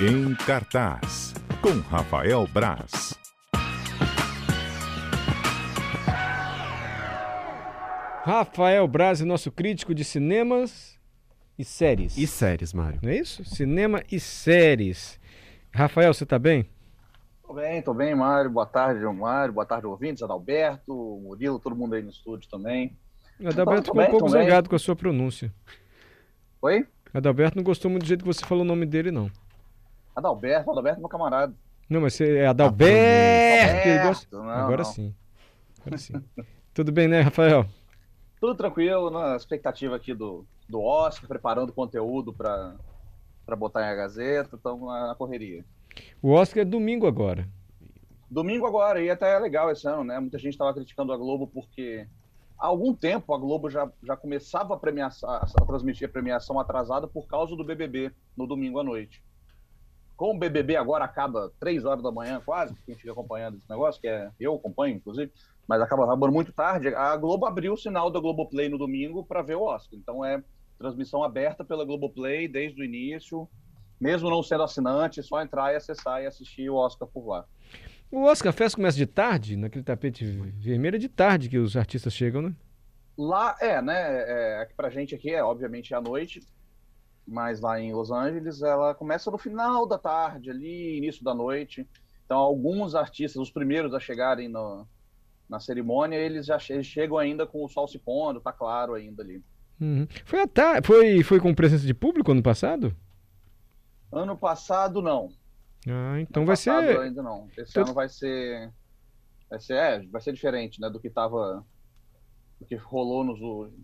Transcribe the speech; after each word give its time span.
Em 0.00 0.32
cartaz, 0.46 1.34
com 1.60 1.80
Rafael 1.80 2.46
Braz. 2.46 3.18
Rafael 8.22 8.86
Braz 8.86 9.20
é 9.20 9.24
nosso 9.24 9.50
crítico 9.50 9.92
de 9.92 10.04
cinemas 10.04 10.96
e 11.58 11.64
séries. 11.64 12.16
E 12.16 12.28
séries, 12.28 12.72
Mário. 12.72 13.00
Não 13.02 13.10
é 13.10 13.16
isso? 13.16 13.44
Cinema 13.44 14.00
e 14.08 14.20
séries. 14.20 15.18
Rafael, 15.74 16.14
você 16.14 16.24
tá 16.24 16.38
bem? 16.38 16.68
Tô 17.44 17.52
bem, 17.52 17.82
tô 17.82 17.92
bem, 17.92 18.14
Mário. 18.14 18.50
Boa 18.50 18.66
tarde, 18.66 19.04
Mário. 19.04 19.52
Boa 19.52 19.66
tarde, 19.66 19.88
ouvintes. 19.88 20.22
Adalberto, 20.22 20.94
Murilo, 21.24 21.58
todo 21.58 21.74
mundo 21.74 21.96
aí 21.96 22.02
no 22.04 22.10
estúdio 22.10 22.48
também. 22.48 22.96
Adalberto 23.44 23.90
Tô 23.90 24.00
ficou 24.00 24.06
um 24.06 24.10
pouco 24.10 24.28
zangado 24.28 24.70
com 24.70 24.76
a 24.76 24.78
sua 24.78 24.94
pronúncia. 24.94 25.52
Oi? 26.62 26.86
Adalberto 27.12 27.56
não 27.56 27.64
gostou 27.64 27.90
muito 27.90 28.04
do 28.04 28.08
jeito 28.08 28.22
que 28.22 28.32
você 28.32 28.46
falou 28.46 28.62
o 28.62 28.66
nome 28.68 28.86
dele, 28.86 29.10
não. 29.10 29.28
Adalberto, 30.18 30.70
Adalberto 30.70 30.98
é 30.98 31.00
meu 31.00 31.08
camarada. 31.08 31.54
Não, 31.88 32.00
mas 32.02 32.14
você 32.14 32.38
é 32.38 32.46
Adalberto. 32.46 34.06
gosta- 34.08 34.36
Não, 34.36 34.48
Agora 34.50 34.82
não. 34.82 34.84
sim. 34.84 35.14
Agora 35.80 35.96
sim. 35.98 36.12
Tudo 36.74 36.92
bem, 36.92 37.08
né, 37.08 37.20
Rafael? 37.22 37.66
Tudo 38.40 38.54
tranquilo, 38.54 39.10
na 39.10 39.34
expectativa 39.36 39.96
aqui 39.96 40.14
do, 40.14 40.44
do 40.68 40.80
Oscar, 40.80 41.26
preparando 41.28 41.72
conteúdo 41.72 42.32
para 42.32 42.76
para 43.44 43.56
botar 43.56 43.80
em 43.82 43.88
a 43.90 43.94
Gazeta, 43.94 44.56
estamos 44.56 44.86
na, 44.86 45.06
na 45.08 45.14
correria. 45.14 45.64
O 46.20 46.32
Oscar 46.32 46.60
é 46.60 46.64
domingo 46.66 47.06
agora. 47.06 47.48
Domingo 48.30 48.66
agora, 48.66 49.00
e 49.00 49.08
até 49.08 49.34
é 49.34 49.38
legal 49.38 49.70
esse 49.70 49.88
ano, 49.88 50.04
né? 50.04 50.20
Muita 50.20 50.38
gente 50.38 50.52
estava 50.52 50.74
criticando 50.74 51.14
a 51.14 51.16
Globo 51.16 51.46
porque 51.46 52.06
há 52.58 52.66
algum 52.66 52.92
tempo 52.94 53.32
a 53.32 53.38
Globo 53.38 53.70
já, 53.70 53.90
já 54.02 54.14
começava 54.18 54.74
a, 54.74 54.76
premiação, 54.76 55.30
a 55.30 55.46
transmitir 55.66 56.06
a 56.06 56.12
premiação 56.12 56.60
atrasada 56.60 57.08
por 57.08 57.26
causa 57.26 57.56
do 57.56 57.64
BBB 57.64 58.12
no 58.36 58.46
domingo 58.46 58.78
à 58.78 58.84
noite. 58.84 59.22
Como 60.18 60.34
o 60.34 60.38
BBB 60.38 60.74
agora 60.74 61.04
acaba 61.04 61.52
três 61.60 61.84
horas 61.84 62.02
da 62.02 62.10
manhã, 62.10 62.42
quase, 62.44 62.74
quem 62.84 62.96
fica 62.96 63.12
acompanhando 63.12 63.56
esse 63.56 63.70
negócio, 63.70 64.00
que 64.00 64.08
é 64.08 64.28
eu 64.40 64.56
acompanho, 64.56 64.96
inclusive, 64.96 65.32
mas 65.66 65.80
acaba 65.80 66.04
acabando 66.04 66.32
muito 66.32 66.52
tarde, 66.52 66.88
a 66.88 67.16
Globo 67.16 67.46
abriu 67.46 67.72
o 67.72 67.76
sinal 67.76 68.10
da 68.10 68.18
Globoplay 68.18 68.68
no 68.68 68.76
domingo 68.76 69.24
para 69.24 69.42
ver 69.42 69.54
o 69.54 69.62
Oscar. 69.62 69.96
Então 69.96 70.24
é 70.24 70.42
transmissão 70.76 71.22
aberta 71.22 71.64
pela 71.64 71.84
Globoplay 71.84 72.48
desde 72.48 72.82
o 72.82 72.84
início, 72.84 73.48
mesmo 74.00 74.28
não 74.28 74.42
sendo 74.42 74.64
assinante, 74.64 75.20
é 75.20 75.22
só 75.22 75.40
entrar 75.40 75.72
e 75.72 75.76
acessar 75.76 76.20
e 76.20 76.26
assistir 76.26 76.68
o 76.68 76.74
Oscar 76.74 77.06
por 77.06 77.24
lá. 77.24 77.44
O 78.10 78.24
Oscar 78.24 78.52
Fest 78.52 78.74
começa 78.74 78.96
de 78.96 79.06
tarde, 79.06 79.56
naquele 79.56 79.84
tapete 79.84 80.24
vermelho, 80.24 80.96
é 80.96 80.98
de 80.98 81.08
tarde 81.08 81.48
que 81.48 81.58
os 81.58 81.76
artistas 81.76 82.12
chegam, 82.12 82.42
né? 82.42 82.52
Lá 83.16 83.56
é, 83.60 83.80
né? 83.80 83.94
É, 83.94 84.62
é, 84.62 84.68
pra 84.76 84.90
gente 84.90 85.14
aqui 85.14 85.30
é 85.30 85.44
obviamente 85.44 85.94
à 85.94 86.00
noite, 86.00 86.40
mas 87.28 87.60
lá 87.60 87.78
em 87.78 87.92
Los 87.92 88.10
Angeles 88.10 88.62
ela 88.62 88.94
começa 88.94 89.30
no 89.30 89.36
final 89.38 89.86
da 89.86 89.98
tarde, 89.98 90.50
ali, 90.50 90.96
início 90.96 91.22
da 91.22 91.34
noite. 91.34 91.86
Então, 92.24 92.38
alguns 92.38 92.94
artistas, 92.94 93.40
os 93.40 93.50
primeiros 93.50 93.92
a 93.94 94.00
chegarem 94.00 94.48
no, 94.48 94.86
na 95.48 95.60
cerimônia, 95.60 96.16
eles 96.16 96.46
já 96.46 96.58
che- 96.58 96.72
eles 96.72 96.86
chegam 96.86 97.18
ainda 97.18 97.46
com 97.46 97.64
o 97.64 97.68
sol 97.68 97.86
se 97.86 97.98
pondo, 97.98 98.40
tá 98.40 98.52
claro 98.52 98.94
ainda 98.94 99.22
ali. 99.22 99.42
Uhum. 99.80 100.06
Foi, 100.24 100.46
tar... 100.48 100.82
foi, 100.84 101.22
foi 101.22 101.38
com 101.40 101.54
presença 101.54 101.86
de 101.86 101.94
público 101.94 102.32
ano 102.32 102.42
passado? 102.42 102.94
Ano 104.10 104.36
passado, 104.36 105.00
não. 105.02 105.28
Ah, 105.86 106.20
então 106.20 106.42
Ano 106.42 106.46
vai 106.48 106.56
passado, 106.56 106.86
ser. 106.86 106.98
ainda 107.00 107.22
não. 107.22 107.48
Esse 107.56 107.70
Então- 107.70 107.82
ano 107.84 107.94
vai 107.94 108.08
ser. 108.08 108.72
Vai 109.50 109.60
ser, 109.60 109.74
é, 109.74 109.98
vai 110.08 110.20
ser 110.20 110.32
diferente, 110.32 110.80
né? 110.80 110.90
Do 110.90 111.00
que 111.00 111.08
tava. 111.08 111.64
Que 112.66 112.74
rolou 112.74 113.22
nos. 113.22 113.38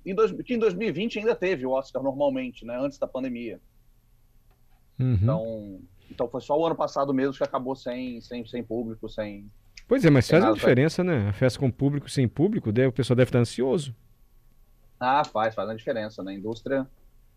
Em, 0.04 0.14
dois, 0.14 0.32
que 0.32 0.54
em 0.54 0.58
2020 0.58 1.20
ainda 1.20 1.34
teve 1.34 1.64
o 1.64 1.70
Oscar 1.70 2.02
normalmente, 2.02 2.64
né? 2.66 2.76
Antes 2.78 2.98
da 2.98 3.06
pandemia. 3.06 3.60
Uhum. 4.98 5.14
Então, 5.14 5.80
então 6.10 6.28
foi 6.28 6.40
só 6.40 6.58
o 6.58 6.66
ano 6.66 6.74
passado 6.74 7.12
mesmo 7.14 7.34
que 7.34 7.44
acabou 7.44 7.74
sem, 7.76 8.20
sem, 8.20 8.44
sem 8.46 8.62
público, 8.62 9.08
sem. 9.08 9.50
Pois 9.86 10.04
é, 10.04 10.10
mas 10.10 10.28
faz 10.28 10.42
uma 10.42 10.48
nada, 10.50 10.58
diferença, 10.58 11.04
né? 11.04 11.28
A 11.28 11.32
festa 11.32 11.58
com 11.58 11.70
público, 11.70 12.08
sem 12.10 12.26
público, 12.26 12.72
deve- 12.72 12.88
o 12.88 12.92
pessoal 12.92 13.16
deve 13.16 13.28
estar 13.28 13.38
ansioso. 13.38 13.94
Ah, 14.98 15.24
faz, 15.24 15.54
faz 15.54 15.68
a 15.68 15.74
diferença, 15.74 16.22
né? 16.22 16.32
A 16.32 16.34
indústria 16.34 16.86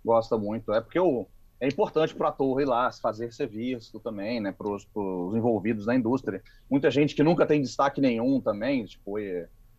gosta 0.03 0.38
muito. 0.38 0.72
É 0.74 0.80
porque 0.80 1.00
o, 1.00 1.28
é 1.59 1.68
importante 1.68 2.16
para 2.16 2.28
o 2.28 2.30
ator 2.30 2.62
ir 2.62 2.66
lá 2.66 2.92
fazer 2.92 3.34
ser 3.34 3.47
visto 3.47 4.00
também, 4.00 4.40
né? 4.40 4.52
Para 4.52 4.68
os 4.70 4.88
envolvidos 5.36 5.86
na 5.86 5.96
indústria. 5.96 6.42
Muita 6.70 6.90
gente 6.90 7.16
que 7.16 7.24
nunca 7.24 7.46
tem 7.46 7.62
destaque 7.62 8.00
nenhum 8.00 8.40
também, 8.40 8.86
tipo, 8.86 9.18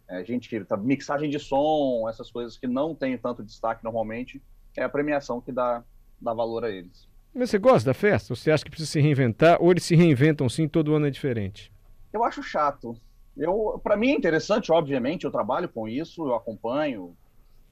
é, 0.09 0.21
é, 0.21 0.25
gente 0.25 0.49
que 0.49 0.65
tá, 0.65 0.77
mixagem 0.77 1.29
de 1.29 1.39
som, 1.39 2.09
essas 2.09 2.31
coisas 2.31 2.57
que 2.57 2.67
não 2.67 2.95
tem 2.95 3.17
tanto 3.19 3.43
destaque 3.43 3.85
normalmente, 3.85 4.43
é 4.77 4.83
a 4.83 4.89
premiação 4.89 5.41
que 5.41 5.53
dá, 5.53 5.83
dá 6.21 6.33
valor 6.33 6.65
a 6.65 6.71
eles. 6.71 7.09
Mas 7.35 7.51
você 7.51 7.59
gosta 7.59 7.91
da 7.91 7.95
festa? 7.95 8.35
Você 8.35 8.51
acha 8.51 8.65
que 8.65 8.71
precisa 8.71 8.91
se 8.91 9.01
reinventar? 9.01 9.59
Ou 9.61 9.71
eles 9.71 9.85
se 9.85 9.95
reinventam 9.95 10.49
sim, 10.49 10.67
todo 10.67 10.95
ano 10.95 11.07
é 11.07 11.11
diferente? 11.11 11.73
Eu 12.13 12.25
acho 12.25 12.43
chato. 12.43 12.97
Eu, 13.37 13.81
para 13.83 13.97
mim 13.97 14.11
é 14.11 14.15
interessante, 14.15 14.73
obviamente, 14.73 15.25
eu 15.25 15.31
trabalho 15.31 15.69
com 15.69 15.89
isso, 15.89 16.27
eu 16.27 16.35
acompanho 16.35 17.17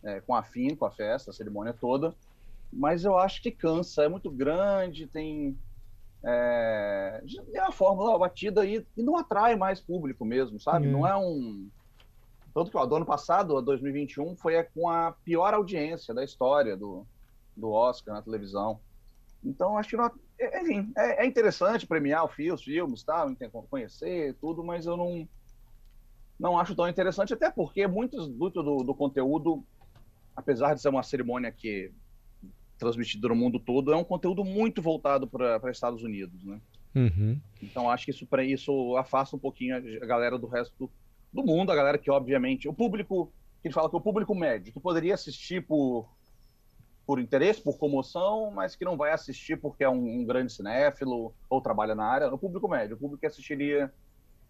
é, 0.05 0.21
com 0.21 0.35
afinco 0.35 0.85
a 0.85 0.91
festa, 0.91 1.31
a 1.31 1.35
cerimônia 1.35 1.73
toda, 1.73 2.15
mas 2.73 3.05
eu 3.05 3.19
acho 3.19 3.43
que 3.43 3.51
cansa, 3.51 4.05
é 4.05 4.09
muito 4.09 4.31
grande, 4.31 5.07
tem 5.07 5.59
é, 6.23 7.23
é 7.55 7.61
a 7.61 7.73
fórmula 7.73 8.19
batida 8.19 8.65
e, 8.65 8.85
e 8.97 9.03
não 9.03 9.17
atrai 9.17 9.57
mais 9.57 9.81
público 9.81 10.25
mesmo, 10.25 10.61
sabe? 10.61 10.87
É. 10.87 10.91
Não 10.91 11.07
é 11.07 11.17
um 11.17 11.69
tanto 12.57 12.71
que 12.71 12.77
ó, 12.79 12.87
do 12.87 12.97
ano 12.97 13.05
passado, 13.05 13.55
a 13.59 13.61
2021, 13.61 14.35
foi 14.35 14.63
com 14.75 14.89
a 14.89 15.13
pior 15.13 15.53
audiência 15.53 16.15
da 16.15 16.25
história 16.25 16.75
do, 16.75 17.07
do 17.55 17.71
Oscar 17.71 18.15
na 18.15 18.23
televisão. 18.23 18.81
Então, 19.45 19.77
acho 19.77 19.91
que 19.91 19.97
não, 19.99 20.11
é- 20.41 20.63
enfim, 20.63 20.91
é, 20.97 21.23
é 21.23 21.27
interessante 21.27 21.87
premiar 21.87 22.25
o 22.25 22.29
fi- 22.29 22.51
os 22.51 22.63
filmes, 22.63 23.05
tal, 23.05 23.29
conhecer 23.69 24.35
tudo, 24.41 24.65
mas 24.65 24.87
eu 24.87 24.97
não 24.97 25.29
não 26.41 26.59
acho 26.59 26.75
tão 26.75 26.89
interessante, 26.89 27.35
até 27.35 27.51
porque 27.51 27.87
muitos 27.87 28.27
muito 28.27 28.63
do, 28.63 28.79
do 28.79 28.95
conteúdo, 28.95 29.63
apesar 30.35 30.73
de 30.73 30.81
ser 30.81 30.89
uma 30.89 31.03
cerimônia 31.03 31.53
que 31.53 31.93
transmitida 32.79 33.29
no 33.29 33.35
mundo 33.37 33.61
todo, 33.61 33.93
é 33.93 33.97
um 33.97 34.05
conteúdo 34.05 34.43
muito 34.43 34.81
voltado 34.81 35.27
para 35.27 35.71
Estados 35.71 36.03
Unidos, 36.03 36.43
né? 36.43 36.59
Uhum. 36.95 37.39
Então 37.63 37.91
acho 37.91 38.07
que 38.07 38.11
isso 38.13 38.27
isso 38.47 38.97
afasta 38.97 39.37
um 39.37 39.39
pouquinho 39.39 39.77
a 39.77 40.05
a 40.05 40.07
galera 40.07 40.39
do 40.39 40.47
resto 40.47 40.75
do, 40.79 40.91
do 41.37 41.45
mundo, 41.45 41.71
a 41.71 41.77
galera 41.77 41.99
que 41.99 42.11
obviamente 42.11 42.69
o 42.69 42.73
público 42.75 43.33
que 43.63 43.69
ele 43.69 43.75
fala 43.75 43.89
que 43.89 43.95
é 43.97 43.99
o 43.99 44.03
público 44.03 44.35
médio 44.35 44.73
que 44.73 44.81
poderia 44.81 45.15
assistir 45.15 45.65
por 45.67 46.09
por 47.07 47.21
interesse, 47.21 47.63
por 47.63 47.79
comoção, 47.79 48.51
mas 48.51 48.75
que 48.75 48.85
não 48.85 48.97
vai 48.97 49.13
assistir 49.13 49.57
porque 49.57 49.85
é 49.85 49.89
um, 49.89 50.23
um 50.23 50.25
grande 50.25 50.53
cinéfilo 50.53 51.33
ou 51.49 51.61
trabalha 51.61 51.95
na 51.95 52.05
área, 52.05 52.35
o 52.35 52.37
público 52.39 52.67
médio, 52.69 52.97
o 52.97 52.99
público 52.99 53.21
que 53.21 53.27
assistiria 53.29 53.93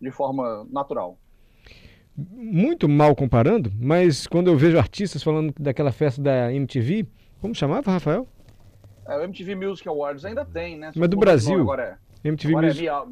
de 0.00 0.10
forma 0.10 0.66
natural. 0.70 1.18
Muito 2.16 2.88
mal 2.88 3.14
comparando, 3.14 3.70
mas 3.78 4.26
quando 4.26 4.46
eu 4.48 4.56
vejo 4.56 4.78
artistas 4.78 5.22
falando 5.22 5.52
daquela 5.60 5.92
festa 5.92 6.22
da 6.22 6.50
MTV, 6.50 7.06
como 7.42 7.54
chamava, 7.54 7.90
Rafael? 7.90 8.26
É, 9.06 9.18
o 9.18 9.22
MTV 9.24 9.54
Music 9.54 9.86
Awards 9.86 10.24
ainda 10.24 10.42
tem, 10.42 10.78
né? 10.78 10.92
Mas 10.96 11.08
do 11.10 11.16
Brasil? 11.18 11.60
Agora 11.60 12.00
é. 12.24 12.28
MTV 12.28 12.52
Agora 12.54 12.66
é 12.66 12.68
Music. 12.68 12.82
Miau- 12.84 13.08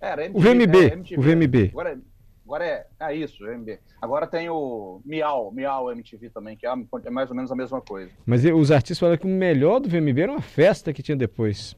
Era, 0.00 0.30
O 0.32 0.40
VMB, 0.40 0.76
é, 0.76 0.92
MTV, 0.94 1.16
o 1.16 1.22
VMB. 1.22 1.68
Agora 1.70 1.92
é, 1.92 1.98
agora 2.50 2.66
é, 2.66 2.86
é 2.98 3.14
isso, 3.14 3.44
o 3.44 3.46
VMB. 3.46 3.78
Agora 4.02 4.26
tem 4.26 4.48
o 4.50 5.00
Miau, 5.04 5.52
Miau 5.52 5.92
MTV 5.92 6.30
também, 6.30 6.56
que 6.56 6.66
é, 6.66 6.70
é 7.04 7.10
mais 7.10 7.30
ou 7.30 7.36
menos 7.36 7.52
a 7.52 7.54
mesma 7.54 7.80
coisa. 7.80 8.10
Mas 8.26 8.44
os 8.44 8.72
artistas 8.72 8.98
falaram 8.98 9.18
que 9.18 9.26
o 9.26 9.30
melhor 9.30 9.78
do 9.78 9.88
VMB 9.88 10.20
era 10.20 10.32
uma 10.32 10.42
festa 10.42 10.92
que 10.92 11.02
tinha 11.02 11.16
depois. 11.16 11.76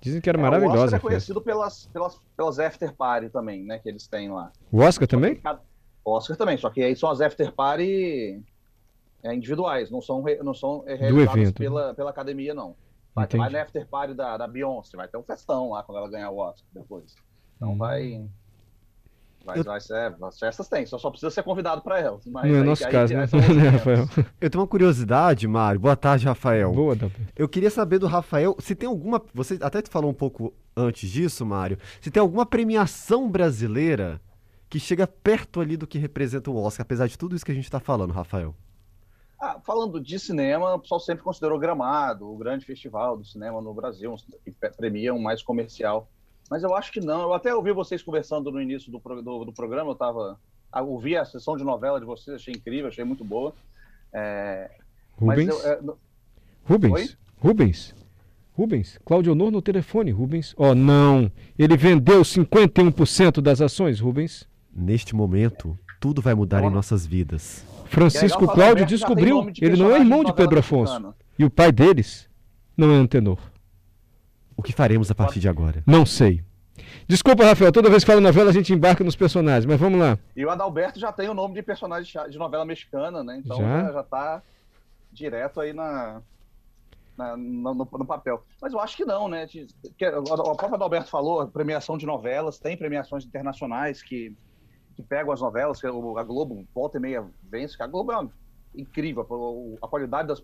Dizem 0.00 0.20
que 0.20 0.28
era 0.28 0.38
É, 0.38 0.40
o 0.40 0.42
maravilhosa 0.42 0.84
Oscar 0.84 0.98
é 0.98 1.02
conhecido 1.02 1.40
pelas, 1.40 1.86
pelas, 1.88 2.20
pelas 2.36 2.58
after 2.60 2.94
party 2.94 3.30
também, 3.30 3.64
né, 3.64 3.78
que 3.80 3.88
eles 3.88 4.06
têm 4.06 4.30
lá. 4.30 4.52
O 4.70 4.78
Oscar 4.80 5.08
também? 5.08 5.34
Cada- 5.36 5.60
Oscar 6.04 6.36
também, 6.36 6.56
só 6.56 6.70
que 6.70 6.82
aí 6.84 6.94
são 6.94 7.10
as 7.10 7.20
after 7.20 7.50
party 7.52 8.40
é, 9.24 9.34
individuais, 9.34 9.90
não 9.90 10.00
são, 10.00 10.22
não 10.44 10.54
são 10.54 10.84
é, 10.86 10.94
realizadas 10.94 11.50
pela, 11.52 11.94
pela 11.94 12.10
academia, 12.10 12.54
não. 12.54 12.76
Vai 13.12 13.26
ter 13.26 13.38
na 13.38 13.46
after 13.60 13.84
party 13.88 14.14
da, 14.14 14.36
da 14.36 14.46
Beyoncé, 14.46 14.96
vai 14.96 15.08
ter 15.08 15.16
um 15.16 15.22
festão 15.24 15.70
lá 15.70 15.82
quando 15.82 15.98
ela 15.98 16.08
ganhar 16.08 16.30
o 16.30 16.38
Oscar 16.38 16.68
depois. 16.72 17.16
Então 17.56 17.72
Hum. 17.72 17.78
vai. 17.78 18.24
Vai, 19.46 19.58
Eu- 19.60 19.64
vai 19.64 19.80
ser, 19.80 20.14
as 20.22 20.38
festas 20.38 20.68
tem, 20.68 20.84
só, 20.84 20.98
só 20.98 21.08
precisa 21.08 21.30
ser 21.30 21.42
convidado 21.44 21.80
para 21.80 22.00
elas. 22.00 22.26
Mas 22.26 22.50
Não 22.50 22.56
é 22.56 22.60
aí- 22.60 22.66
nosso 22.66 22.84
aí- 22.84 22.92
caso, 22.92 23.12
aí 23.14 23.16
né, 23.16 23.22
outros 23.22 23.42
né, 23.46 23.54
eventos. 23.54 23.72
Rafael? 23.78 24.08
Eu 24.40 24.50
tenho 24.50 24.60
uma 24.62 24.68
curiosidade, 24.68 25.46
Mário. 25.48 25.80
Boa 25.80 25.96
tarde, 25.96 26.26
Rafael. 26.26 26.72
Boa, 26.72 26.92
Adalberto. 26.94 27.32
Eu 27.36 27.48
queria 27.48 27.70
saber 27.70 27.98
do 27.98 28.06
Rafael 28.06 28.56
se 28.58 28.74
tem 28.74 28.88
alguma. 28.88 29.22
Você 29.32 29.58
até 29.62 29.80
falou 29.88 30.10
um 30.10 30.14
pouco 30.14 30.52
antes 30.76 31.08
disso, 31.08 31.46
Mário. 31.46 31.78
Se 32.00 32.10
tem 32.10 32.20
alguma 32.20 32.44
premiação 32.44 33.30
brasileira 33.30 34.20
que 34.68 34.80
chega 34.80 35.06
perto 35.06 35.60
ali 35.60 35.76
do 35.76 35.86
que 35.86 35.96
representa 35.96 36.50
o 36.50 36.56
Oscar, 36.56 36.82
apesar 36.84 37.06
de 37.06 37.16
tudo 37.16 37.36
isso 37.36 37.44
que 37.44 37.52
a 37.52 37.54
gente 37.54 37.64
está 37.64 37.78
falando, 37.78 38.12
Rafael. 38.12 38.52
Ah, 39.40 39.60
falando 39.64 40.00
de 40.00 40.18
cinema, 40.18 40.74
o 40.74 40.78
pessoal 40.80 40.98
sempre 40.98 41.22
considerou 41.22 41.58
Gramado, 41.58 42.26
o 42.26 42.36
grande 42.36 42.64
festival 42.64 43.16
do 43.18 43.24
cinema 43.24 43.60
no 43.60 43.72
Brasil, 43.74 44.14
que 44.44 44.50
premia 44.76 45.12
um 45.14 45.20
mais 45.20 45.42
comercial. 45.42 46.08
Mas 46.50 46.62
eu 46.62 46.74
acho 46.74 46.92
que 46.92 47.00
não. 47.00 47.22
Eu 47.22 47.34
até 47.34 47.54
ouvi 47.54 47.72
vocês 47.72 48.02
conversando 48.02 48.50
no 48.52 48.60
início 48.60 48.90
do, 48.90 48.98
do, 49.22 49.44
do 49.46 49.52
programa, 49.52 49.90
eu 49.90 49.94
tava. 49.94 50.38
ah, 50.72 50.82
Ouvi 50.82 51.16
a 51.16 51.24
sessão 51.24 51.56
de 51.56 51.64
novela 51.64 51.98
de 51.98 52.06
vocês, 52.06 52.36
achei 52.36 52.54
incrível, 52.54 52.88
achei 52.88 53.04
muito 53.04 53.24
boa. 53.24 53.52
É, 54.12 54.70
mas 55.20 55.38
Rubens? 55.38 55.48
eu, 55.64 55.70
é, 55.70 55.80
Rubens? 56.64 56.92
Oi? 56.92 57.08
Rubens? 57.38 57.94
Rubens, 58.54 58.98
Cláudio 59.04 59.32
Honor 59.32 59.50
no 59.50 59.60
telefone, 59.60 60.10
Rubens. 60.10 60.54
Oh, 60.56 60.74
não. 60.74 61.30
Ele 61.58 61.76
vendeu 61.76 62.22
51% 62.22 63.42
das 63.42 63.60
ações, 63.60 64.00
Rubens. 64.00 64.48
Neste 64.74 65.14
momento, 65.14 65.78
tudo 66.00 66.22
vai 66.22 66.34
mudar 66.34 66.64
em 66.64 66.70
nossas 66.70 67.04
vidas. 67.06 67.64
Francisco 67.86 68.46
Cláudio 68.48 68.86
descobriu. 68.86 69.50
de 69.50 69.64
Ele 69.64 69.76
não 69.76 69.94
é 69.94 69.98
irmão 69.98 70.24
de 70.24 70.32
Pedro 70.32 70.58
Afonso. 70.58 70.92
mexicana. 70.92 71.14
E 71.38 71.44
o 71.44 71.50
pai 71.50 71.70
deles 71.70 72.28
não 72.76 72.90
é 72.92 72.96
Antenor. 72.96 73.38
O 74.56 74.62
que 74.62 74.72
faremos 74.72 75.10
a 75.10 75.14
partir 75.14 75.40
de 75.40 75.48
agora? 75.48 75.82
Não 75.86 76.06
sei. 76.06 76.42
Desculpa, 77.08 77.44
Rafael, 77.44 77.72
toda 77.72 77.88
vez 77.90 78.02
que 78.02 78.06
fala 78.10 78.20
novela 78.20 78.50
a 78.50 78.52
gente 78.52 78.72
embarca 78.72 79.02
nos 79.04 79.16
personagens, 79.16 79.64
mas 79.66 79.78
vamos 79.78 79.98
lá. 80.00 80.18
E 80.34 80.44
o 80.44 80.50
Adalberto 80.50 80.98
já 80.98 81.12
tem 81.12 81.28
o 81.28 81.34
nome 81.34 81.54
de 81.54 81.62
personagem 81.62 82.12
de 82.30 82.38
novela 82.38 82.64
mexicana, 82.64 83.22
né? 83.22 83.40
Então 83.44 83.58
Já? 83.58 83.82
já, 83.86 83.92
já 83.92 84.02
tá 84.02 84.42
direto 85.12 85.60
aí 85.60 85.72
na, 85.72 86.20
na- 87.16 87.36
no, 87.36 87.74
no- 87.74 88.06
papel. 88.06 88.42
Mas 88.60 88.72
eu 88.72 88.80
acho 88.80 88.96
que 88.96 89.04
não, 89.04 89.28
né? 89.28 89.46
O 90.18 90.56
próprio 90.56 90.74
Adalberto 90.74 91.08
falou, 91.10 91.46
premiação 91.48 91.96
de 91.96 92.04
novelas, 92.06 92.58
tem 92.58 92.76
premiações 92.76 93.24
internacionais 93.24 94.02
que, 94.02 94.36
que 94.94 95.02
pegam 95.02 95.32
as 95.32 95.40
novelas, 95.40 95.80
que 95.80 95.86
a 95.86 95.90
Globo 95.90 96.66
volta 96.74 96.98
e 96.98 97.00
meia 97.00 97.24
vence, 97.50 97.76
que 97.76 97.82
a 97.82 97.86
Globo 97.86 98.12
é 98.12 98.16
uma- 98.18 98.30
incrível, 98.74 99.22
a 99.80 99.88
qualidade 99.88 100.28
das. 100.28 100.42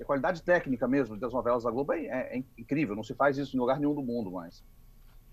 A 0.00 0.04
qualidade 0.04 0.42
técnica 0.42 0.88
mesmo 0.88 1.16
das 1.16 1.32
novelas 1.32 1.64
da 1.64 1.70
Globo 1.70 1.92
é, 1.92 2.06
é- 2.06 2.38
é 2.38 2.42
incrível, 2.58 2.94
não 2.96 3.02
se 3.04 3.14
faz 3.14 3.36
isso 3.38 3.56
em 3.56 3.60
lugar 3.60 3.78
nenhum 3.78 3.94
do 3.94 4.02
mundo 4.02 4.30
mais. 4.32 4.62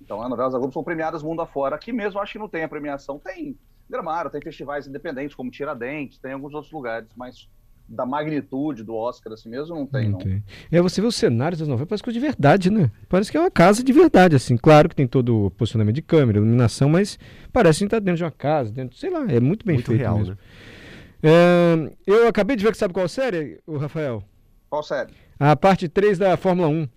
Então, 0.01 0.21
as 0.21 0.29
novelas 0.29 0.53
da 0.53 0.59
Globo 0.59 0.73
são 0.73 0.83
premiadas 0.83 1.21
mundo 1.23 1.41
afora. 1.41 1.75
Aqui 1.75 1.91
mesmo, 1.91 2.19
acho 2.19 2.33
que 2.33 2.39
não 2.39 2.47
tem 2.49 2.63
a 2.63 2.69
premiação. 2.69 3.19
Tem 3.19 3.57
Gramado, 3.89 4.29
tem 4.29 4.39
festivais 4.41 4.85
independentes, 4.87 5.35
como 5.35 5.49
Tiradentes, 5.49 6.19
tem 6.19 6.31
alguns 6.33 6.53
outros 6.53 6.71
lugares, 6.71 7.09
mas 7.17 7.49
da 7.87 8.05
magnitude 8.05 8.83
do 8.83 8.93
Oscar, 8.93 9.33
assim 9.33 9.49
mesmo, 9.49 9.75
não 9.75 9.87
tem, 9.87 10.07
não. 10.09 10.19
tem. 10.19 10.43
É, 10.71 10.79
você 10.79 11.01
vê 11.01 11.07
os 11.07 11.15
cenários 11.15 11.57
das 11.57 11.67
novelas, 11.67 11.89
parece 11.89 12.03
coisa 12.03 12.19
de 12.19 12.23
verdade, 12.23 12.69
né? 12.69 12.91
Parece 13.09 13.31
que 13.31 13.37
é 13.37 13.39
uma 13.39 13.49
casa 13.49 13.83
de 13.83 13.91
verdade, 13.91 14.35
assim. 14.35 14.55
Claro 14.55 14.87
que 14.87 14.95
tem 14.95 15.07
todo 15.07 15.45
o 15.47 15.49
posicionamento 15.51 15.95
de 15.95 16.03
câmera, 16.03 16.37
iluminação, 16.37 16.87
mas 16.87 17.17
parece 17.51 17.79
que 17.79 17.85
está 17.85 17.97
dentro 17.97 18.17
de 18.17 18.23
uma 18.23 18.29
casa, 18.31 18.71
dentro, 18.71 18.95
sei 18.95 19.09
lá, 19.09 19.25
é 19.27 19.39
muito 19.39 19.65
bem 19.65 19.77
Muito 19.77 19.87
feito 19.87 20.01
real, 20.01 20.19
mesmo. 20.19 20.35
né? 20.35 20.39
É, 21.23 21.91
eu 22.05 22.27
acabei 22.27 22.55
de 22.55 22.63
ver 22.63 22.71
que 22.71 22.77
sabe 22.77 22.93
qual 22.93 23.07
série, 23.09 23.59
o 23.65 23.77
Rafael? 23.77 24.23
Qual 24.69 24.83
série? 24.83 25.13
A 25.39 25.55
parte 25.55 25.87
3 25.89 26.17
da 26.17 26.37
Fórmula 26.37 26.67
1. 26.67 26.87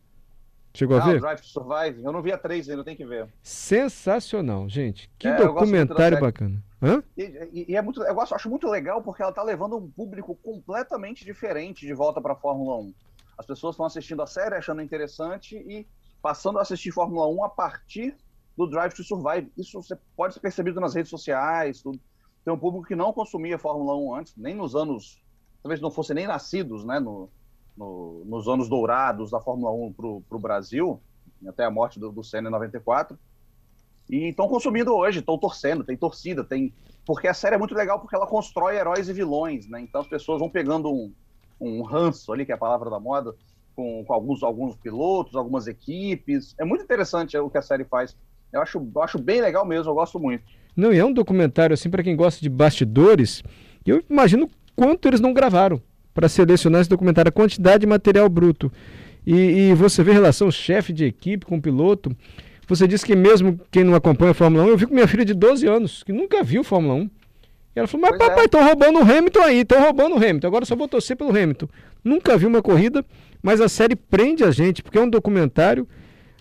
Chegou 0.75 0.97
a 0.97 1.03
Ah, 1.03 1.09
o 1.09 1.13
ver? 1.13 1.21
Drive 1.21 1.41
to 1.41 1.47
Survive? 1.47 2.03
Eu 2.03 2.13
não 2.13 2.23
vi 2.23 2.33
a 2.33 2.39
três 2.39 2.69
ainda, 2.69 2.83
tem 2.83 2.97
que 2.97 3.05
ver. 3.05 3.29
Sensacional, 3.43 4.69
gente. 4.69 5.11
Que 5.19 5.29
É, 5.29 5.37
documentário 5.37 6.19
bacana. 6.19 6.63
Hã? 6.83 7.03
E, 7.17 7.23
e- 7.53 7.67
e 7.73 7.77
é 7.77 7.83
muito, 7.83 8.03
eu 8.03 8.15
gosto, 8.15 8.35
acho 8.35 8.49
muito 8.49 8.67
legal 8.69 9.03
porque 9.03 9.23
ela 9.23 9.33
tá 9.33 9.43
levando 9.43 9.77
um 9.77 9.91
público 9.91 10.35
completamente 10.43 11.25
diferente 11.25 11.87
de 11.87 11.93
volta 11.95 12.21
para 12.21 12.33
a 12.33 12.37
Fórmula 12.37 12.79
1. 12.79 12.95
As 13.39 13.47
pessoas 13.47 13.75
estão 13.75 13.85
assistindo 13.87 14.23
a 14.23 14.27
série, 14.27 14.55
achando 14.55 14.81
interessante 14.83 15.57
e 15.57 15.87
passando 16.23 16.59
a 16.59 16.63
assistir 16.63 16.91
Fórmula 16.91 17.29
1 17.29 17.45
a 17.45 17.49
partir 17.51 18.17
do 18.57 18.67
Drive 18.67 18.95
to 18.95 19.05
Survive. 19.05 19.53
Isso 19.57 19.81
você 19.83 19.97
pode 20.17 20.35
ser 20.35 20.41
percebido 20.41 20.81
nas 20.81 20.95
redes 20.95 21.11
sociais. 21.11 21.83
Tudo. 21.83 22.01
Tem 22.45 22.53
um 22.53 22.59
público 22.59 22.87
que 22.89 22.97
não 22.97 23.13
consumia 23.13 23.59
Fórmula 23.59 23.95
1 23.97 24.15
antes, 24.17 24.35
nem 24.37 24.55
nos 24.55 24.75
anos, 24.75 25.23
talvez 25.63 25.81
não 25.81 25.91
fossem 25.91 26.17
nem 26.17 26.27
nascidos, 26.27 26.85
né, 26.85 26.99
no, 26.99 27.29
no- 27.77 28.23
nos 28.25 28.49
anos 28.49 28.69
dourados 28.69 29.31
da 29.31 29.41
Fórmula 29.41 29.73
1 29.73 29.93
para 29.93 30.37
o 30.37 30.41
Brasil, 30.41 31.01
até 31.47 31.65
a 31.65 31.71
morte 31.71 31.99
do, 31.99 32.11
do 32.13 32.23
Senna 32.23 32.49
em 32.49 32.53
94. 32.53 33.19
E 34.11 34.29
estão 34.29 34.49
consumindo 34.49 34.95
hoje, 34.95 35.21
estão 35.21 35.39
torcendo, 35.39 35.85
tem 35.85 35.97
torcida, 35.97 36.45
tem. 36.45 36.73
Porque 37.07 37.29
a 37.29 37.35
série 37.35 37.55
é 37.55 37.59
muito 37.59 37.75
legal 37.75 37.99
porque 37.99 38.15
ela 38.15 38.27
constrói 38.27 38.77
heróis 38.77 39.09
e 39.09 39.13
vilões, 39.13 39.69
né? 39.69 39.81
Então 39.81 40.01
as 40.01 40.07
pessoas 40.07 40.39
vão 40.39 40.49
pegando 40.51 40.91
um, 40.93 41.13
um 41.61 41.83
ranço 41.83 42.33
ali, 42.33 42.45
que 42.45 42.53
é 42.53 42.55
a 42.55 42.59
palavra 42.59 42.91
da 42.91 43.01
moda, 43.01 43.35
com, 43.75 44.05
com 44.05 44.13
alguns, 44.13 44.43
alguns 44.43 44.77
pilotos, 44.77 45.35
algumas 45.35 45.67
equipes. 45.67 46.55
É 46.59 46.65
muito 46.65 46.85
interessante 46.85 47.37
o 47.39 47.49
que 47.49 47.59
a 47.59 47.63
série 47.63 47.85
faz. 47.85 48.17
Eu 48.53 48.61
acho, 48.61 48.87
eu 48.95 49.03
acho 49.03 49.19
bem 49.19 49.41
legal 49.41 49.65
mesmo, 49.65 49.91
eu 49.91 49.95
gosto 49.95 50.19
muito. 50.21 50.45
Não, 50.77 50.93
e 50.93 50.99
é 50.99 51.05
um 51.05 51.13
documentário 51.13 51.73
assim 51.75 51.89
para 51.89 52.03
quem 52.03 52.15
gosta 52.17 52.41
de 52.41 52.49
bastidores. 52.51 53.43
Eu 53.87 54.03
imagino 54.11 54.49
quanto 54.77 55.09
eles 55.09 55.21
não 55.21 55.33
gravaram 55.33 55.81
para 56.15 56.29
selecionar 56.29 56.81
esse 56.81 56.91
documentário, 56.91 57.29
a 57.29 57.33
quantidade 57.33 57.81
de 57.81 57.87
material 57.87 58.29
bruto. 58.29 58.73
E, 59.27 59.35
e 59.71 59.75
você 59.75 60.03
vê 60.03 60.13
relação 60.13 60.51
chefe 60.51 60.93
de 60.93 61.05
equipe 61.05 61.47
com 61.47 61.57
o 61.57 61.63
piloto. 61.63 62.15
Você 62.69 62.87
disse 62.87 63.05
que 63.05 63.15
mesmo 63.15 63.61
quem 63.71 63.85
não 63.85 63.95
acompanha 63.95 64.33
a 64.33 64.35
Fórmula 64.35 64.65
1, 64.65 64.69
eu 64.69 64.77
vi 64.77 64.87
com 64.87 64.95
minha 64.95 65.07
filha 65.07 65.25
de 65.25 65.35
12 65.35 65.67
anos, 65.67 66.03
que 66.03 66.13
nunca 66.13 66.43
viu 66.43 66.65
Fórmula 66.65 66.95
1. 66.95 67.11
E 67.75 67.79
ela 67.79 67.89
falou, 67.89 68.07
mas 68.09 68.19
Pois 68.19 68.29
é. 68.29 68.31
papai, 68.31 68.45
estão 68.45 68.65
roubando 68.65 68.99
o 68.99 69.03
Hamilton 69.03 69.41
aí, 69.41 69.61
estão 69.61 69.81
roubando 69.81 70.15
o 70.15 70.19
Hamilton, 70.19 70.47
agora 70.47 70.65
só 70.65 70.77
vou 70.77 70.89
torcer 70.89 71.17
pelo 71.17 71.31
Hamilton. 71.31 71.69
Nunca 72.05 72.37
vi 72.37 72.47
uma 72.47 72.61
corrida, 72.61 73.05
mas 73.43 73.61
a 73.61 73.69
série 73.69 73.97
prende 73.97 74.45
a 74.45 74.51
gente, 74.51 74.83
porque 74.83 74.99
é 74.99 75.01
um 75.01 75.09
documentário, 75.09 75.89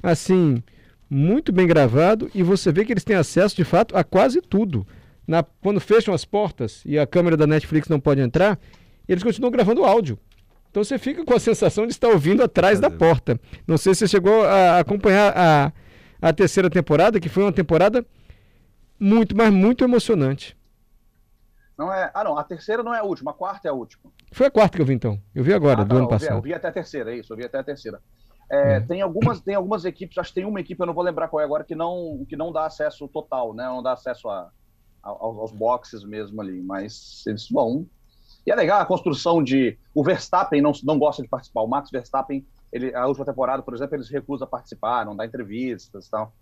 assim, 0.04 0.62
muito 1.10 1.52
bem 1.52 1.68
gravado, 1.68 2.30
e 2.36 2.44
você 2.44 2.72
vê 2.72 2.84
que 2.84 2.92
eles 2.92 3.04
têm 3.04 3.16
acesso, 3.16 3.56
de 3.56 3.64
fato, 3.64 3.96
a 3.96 4.04
quase 4.04 4.42
tudo. 4.42 4.86
Na, 5.26 5.44
quando 5.44 5.80
fecham 5.80 6.14
as 6.14 6.26
portas 6.26 6.82
e 6.86 7.00
a 7.00 7.08
câmera 7.08 7.38
da 7.38 7.48
Netflix 7.48 7.88
não 7.88 8.00
pode 8.00 8.20
entrar, 8.20 8.60
eles 9.08 9.24
continuam 9.24 9.52
gravando 9.52 9.84
áudio. 9.84 10.18
Então 10.70 10.84
você 10.84 10.98
fica 10.98 11.26
com 11.26 11.34
a 11.34 11.40
sensação 11.40 11.86
de 11.86 11.92
estar 11.92 12.08
ouvindo 12.08 12.42
atrás 12.44 12.80
da 12.80 12.90
Caramba. 12.90 13.06
porta. 13.06 13.40
Não 13.68 13.78
sei 13.78 13.94
se 13.94 14.00
você 14.00 14.08
chegou 14.08 14.44
a 14.46 14.80
acompanhar 14.80 15.34
a, 15.36 15.74
a 16.22 16.32
terceira 16.34 16.70
temporada, 16.70 17.20
que 17.20 17.28
foi 17.28 17.44
uma 17.44 17.52
temporada 17.52 18.06
muito, 19.00 19.36
mas 19.36 19.52
muito 19.52 19.84
emocionante. 19.84 20.58
Não 21.78 21.92
é, 21.92 22.12
ah, 22.14 22.24
não, 22.24 22.38
a 22.38 22.44
terceira 22.44 22.84
não 22.84 22.94
é 22.94 23.00
a 23.00 23.04
última, 23.04 23.32
a 23.32 23.34
quarta 23.34 23.68
é 23.68 23.72
a 23.72 23.74
última. 23.74 24.12
Foi 24.32 24.48
a 24.48 24.52
quarta 24.52 24.78
que 24.78 24.82
eu 24.82 24.86
vi 24.86 24.94
então. 24.94 25.20
Eu 25.34 25.44
vi 25.44 25.54
agora, 25.54 25.82
Ah, 25.82 25.84
do 25.84 25.90
tá, 25.90 25.96
ano 25.96 26.04
eu 26.06 26.08
vi- 26.10 26.14
Eu 26.14 26.20
passado. 26.20 26.42
vi 26.44 26.54
até 26.54 26.68
a 26.68 26.72
terceira, 26.72 27.12
é 27.14 27.18
isso, 27.18 27.34
eu 27.34 27.38
vi 27.38 27.44
até 27.46 27.58
a 27.60 27.64
terceira. 27.64 28.00
É, 28.50 28.80
Hum. 28.80 28.88
tem, 28.88 29.02
algumas, 29.02 29.40
tem 29.42 29.56
algumas 29.56 29.84
equipes, 29.86 30.18
acho 30.18 30.30
que 30.30 30.36
tem 30.36 30.46
uma 30.46 30.60
equipe, 30.60 30.80
eu 30.80 30.86
não 30.86 30.94
vou 30.94 31.04
lembrar 31.04 31.28
qual 31.30 31.42
é 31.42 31.44
agora, 31.46 31.64
que 31.64 31.74
não, 31.74 32.24
que 32.30 32.36
não 32.36 32.52
dá 32.52 32.66
acesso 32.66 33.08
total, 33.08 33.54
né? 33.54 33.64
Não 33.66 33.82
dá 33.82 33.94
acesso 33.94 34.30
a, 34.30 34.50
a- 35.04 35.10
aos, 35.10 35.38
aos 35.38 35.52
boxes 35.52 36.04
mesmo 36.06 36.40
ali, 36.42 36.62
mas 36.62 37.24
eles 37.26 37.50
vão. 37.50 37.88
E 38.46 38.52
é 38.52 38.56
legal 38.56 38.82
a 38.82 38.86
construção 38.86 39.44
de. 39.44 39.78
O 39.94 40.04
Verstappen 40.04 40.62
não, 40.62 40.72
não 40.84 40.98
gosta 40.98 41.22
de 41.22 41.30
participar. 41.30 41.62
O 41.62 41.68
Max 41.68 41.90
Verstappen, 41.92 42.46
ele, 42.72 42.94
a 42.96 43.06
última 43.08 43.26
temporada, 43.26 43.62
por 43.62 43.74
exemplo, 43.74 43.96
ele 43.96 44.04
se 44.04 44.12
recusa 44.12 44.46
a 44.46 44.48
participar, 44.48 45.06
não 45.06 45.16
dá 45.16 45.26
entrevistas 45.26 46.08
e 46.08 46.10
tal. 46.12 46.34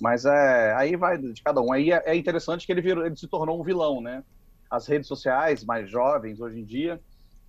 Mas 0.00 0.24
é, 0.24 0.74
aí 0.74 0.94
vai 0.96 1.18
de 1.18 1.42
cada 1.42 1.60
um. 1.60 1.72
Aí 1.72 1.90
é, 1.90 2.02
é 2.06 2.14
interessante 2.16 2.64
que 2.66 2.72
ele, 2.72 2.80
virou, 2.82 3.04
ele 3.04 3.16
se 3.16 3.26
tornou 3.26 3.60
um 3.60 3.64
vilão, 3.64 4.00
né? 4.00 4.22
As 4.70 4.86
redes 4.86 5.08
sociais 5.08 5.64
mais 5.64 5.90
jovens 5.90 6.40
hoje 6.40 6.60
em 6.60 6.64
dia 6.64 7.00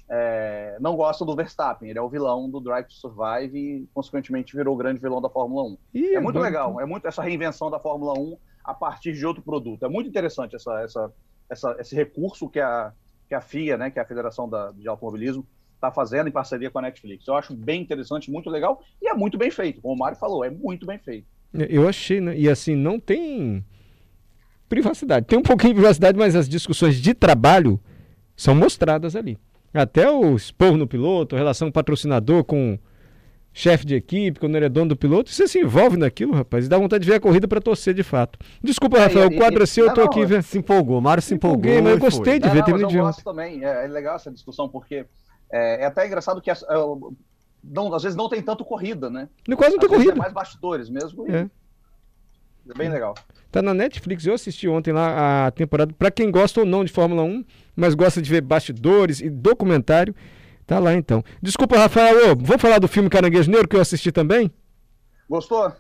é, 0.10 0.78
não 0.80 0.96
gostam 0.96 1.28
do 1.28 1.36
Verstappen. 1.36 1.90
Ele 1.90 2.00
é 2.00 2.02
o 2.02 2.10
vilão 2.10 2.50
do 2.50 2.60
Drive 2.60 2.88
to 2.88 2.94
Survive 2.94 3.56
e, 3.58 3.88
consequentemente, 3.94 4.56
virou 4.56 4.74
o 4.74 4.78
grande 4.78 5.00
vilão 5.00 5.22
da 5.22 5.30
Fórmula 5.30 5.64
1. 5.64 5.78
Ih, 5.94 6.16
É 6.16 6.20
muito 6.20 6.40
legal, 6.40 6.80
é 6.80 6.86
muito 6.86 7.08
essa 7.08 7.22
reinvenção 7.22 7.70
da 7.70 7.80
Fórmula 7.80 8.14
1 8.18 8.38
a 8.64 8.74
partir 8.74 9.14
de 9.14 9.26
outro 9.26 9.44
produto. 9.44 9.86
É 9.86 9.90
muito 9.90 10.10
interessante 10.10 10.56
essa, 10.56 10.82
essa, 10.82 11.14
essa- 11.50 11.76
esse 11.80 11.96
recurso 11.96 12.50
que 12.50 12.60
a, 12.60 12.92
que 13.30 13.36
a 13.36 13.42
FIA, 13.42 13.78
né, 13.78 13.92
que 13.92 14.00
é 14.00 14.02
a 14.02 14.06
Federação 14.06 14.50
da, 14.50 14.72
de 14.72 14.88
Automobilismo, 14.88 15.48
está 15.76 15.92
fazendo 15.92 16.28
em 16.28 16.32
parceria 16.32 16.70
com 16.70 16.80
a 16.80 16.82
Netflix. 16.82 17.26
Eu 17.28 17.36
acho 17.36 17.54
bem 17.56 17.82
interessante, 17.82 18.30
muito 18.30 18.50
legal 18.50 18.84
e 19.02 19.08
é 19.08 19.14
muito 19.14 19.38
bem 19.38 19.52
feito. 19.52 19.82
Como 19.82 19.94
o 19.94 19.98
Mário 19.98 20.18
falou, 20.18 20.44
é 20.44 20.50
muito 20.50 20.86
bem 20.86 20.98
feito. 20.98 21.28
Eu 21.54 21.88
achei, 21.88 22.20
né? 22.20 22.38
E 22.38 22.50
assim, 22.50 22.76
não 22.76 23.00
tem 23.00 23.64
privacidade. 24.68 25.28
Tem 25.28 25.38
um 25.38 25.44
pouquinho 25.44 25.74
de 25.74 25.80
privacidade, 25.80 26.18
mas 26.18 26.36
as 26.36 26.50
discussões 26.50 27.00
de 27.00 27.14
trabalho 27.14 27.80
são 28.36 28.54
mostradas 28.54 29.16
ali. 29.16 29.38
Até 29.74 30.10
o 30.10 30.36
expor 30.36 30.76
no 30.76 30.88
piloto, 30.88 31.36
relação 31.36 31.72
patrocinador 31.72 32.44
com 32.44 32.78
chefe 33.54 33.86
de 33.86 33.96
equipe, 33.96 34.40
quando 34.40 34.56
ele 34.56 34.66
é 34.66 34.70
dono 34.70 34.90
do 34.90 34.96
piloto, 34.96 35.30
você 35.30 35.48
se 35.48 35.60
envolve 35.60 35.98
naquilo, 35.98 36.34
rapaz, 36.34 36.66
e 36.66 36.70
dá 36.70 36.78
vontade 36.78 37.04
de 37.04 37.10
ver 37.10 37.18
a 37.18 37.20
corrida 37.20 37.48
para 37.48 37.60
torcer 37.60 37.94
de 37.94 38.04
fato. 38.04 38.38
Desculpa, 38.64 38.98
É, 38.98 39.02
Rafael, 39.04 39.28
o 39.28 39.36
quadro 39.36 39.64
é 39.64 39.66
seu, 39.66 39.86
eu 39.86 39.88
não, 39.90 39.96
tô 39.96 40.02
não, 40.02 40.08
aqui 40.08 40.22
é- 40.22 40.26
vendo. 40.26 40.44
Se 40.44 40.58
empolgou, 40.58 41.02
Mário 41.02 41.22
se 41.22 41.34
empolgou. 41.34 41.60
empolguei, 41.60 41.82
mas 41.82 41.92
eu 41.92 41.98
e 41.98 42.00
foi. 42.00 42.10
gostei 42.10 42.40
de 42.40 42.46
Não, 42.48 42.54
ver, 42.54 42.62
não, 42.62 42.78
mas 42.80 42.88
de 42.88 42.98
eu 42.98 43.04
gosto 43.04 43.24
também. 43.24 43.64
É, 43.66 43.86
é 43.86 43.88
legal 43.88 44.16
essa 44.16 44.32
discussão 44.32 44.70
porque 44.70 45.06
é, 45.52 45.84
é 45.84 45.86
até 45.86 46.06
engraçado 46.08 46.40
que 46.42 46.50
é, 46.52 46.54
não, 47.64 47.94
às 47.94 48.04
vezes 48.04 48.16
não 48.16 48.30
tem 48.30 48.42
tanto 48.42 48.64
corrida, 48.64 49.10
né? 49.10 49.28
No 49.48 49.58
quase 49.58 49.74
não 49.74 49.80
tem 49.80 49.90
corrida. 49.90 50.12
É 50.14 50.16
mais 50.16 50.32
bastidores 50.34 50.90
mesmo. 50.90 51.28
e 51.28 51.32
É. 51.32 51.50
É 52.72 52.78
bem 52.78 52.88
legal. 52.90 53.16
Tá 53.52 53.64
na 53.64 53.74
Netflix, 53.74 54.26
eu 54.28 54.34
assisti 54.36 54.68
ontem 54.68 54.92
lá 54.94 55.48
a 55.48 55.52
temporada, 55.52 55.92
pra 55.98 56.12
quem 56.12 56.30
gosta 56.30 56.60
ou 56.60 56.66
não 56.68 56.86
de 56.86 56.92
Fórmula 56.92 57.24
1, 57.24 57.44
mas 57.76 57.96
gosta 57.96 58.22
de 58.22 58.30
ver 58.30 58.42
bastidores 58.42 59.22
e 59.22 59.30
documentário, 59.30 60.14
tá 60.70 60.80
lá 60.80 60.94
então. 60.94 61.24
Desculpa, 61.42 61.78
Rafael, 61.78 62.32
ô, 62.32 62.36
vamos 62.36 62.62
falar 62.62 62.80
do 62.80 62.88
filme 62.88 63.10
Caranguejo 63.10 63.50
Negro 63.52 63.68
que 63.68 63.76
eu 63.76 63.82
assisti 63.82 64.12
também? 64.12 64.52
Gostou? 65.30 65.72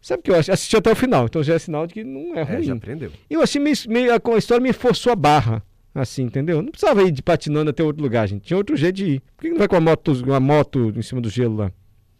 Sabe 0.00 0.22
que 0.22 0.30
eu 0.30 0.36
acho- 0.36 0.52
assisti 0.52 0.76
até 0.76 0.92
o 0.92 0.96
final, 0.96 1.24
então 1.24 1.42
já 1.42 1.54
é 1.54 1.58
sinal 1.58 1.86
de 1.86 1.94
que 1.94 2.04
não 2.04 2.34
é 2.36 2.42
É, 2.42 2.44
já 2.46 2.72
ruim. 2.72 2.78
aprendeu. 2.78 3.10
eu 3.30 3.40
achei 3.42 3.60
meio, 3.60 3.76
meio 3.88 4.12
a, 4.12 4.20
a 4.34 4.38
história 4.38 4.62
me 4.62 4.72
forçou 4.72 5.12
a 5.12 5.16
barra, 5.16 5.62
assim, 5.94 6.22
entendeu? 6.24 6.60
Não 6.60 6.70
precisava 6.70 7.02
ir 7.02 7.10
de 7.10 7.22
patinando 7.22 7.70
até 7.70 7.82
outro 7.82 8.02
lugar, 8.02 8.28
gente. 8.28 8.42
Tinha 8.44 8.56
outro 8.56 8.76
jeito 8.76 8.96
de 8.96 9.06
ir. 9.14 9.20
Por 9.36 9.42
que 9.42 9.48
não 9.50 9.58
vai 9.58 9.66
com 9.68 9.76
a 9.76 9.80
moto, 9.80 10.12
uma 10.24 10.38
moto 10.40 10.92
em 10.94 11.02
cima 11.02 11.20
do 11.22 11.30
gelo 11.30 11.56
lá? 11.56 11.72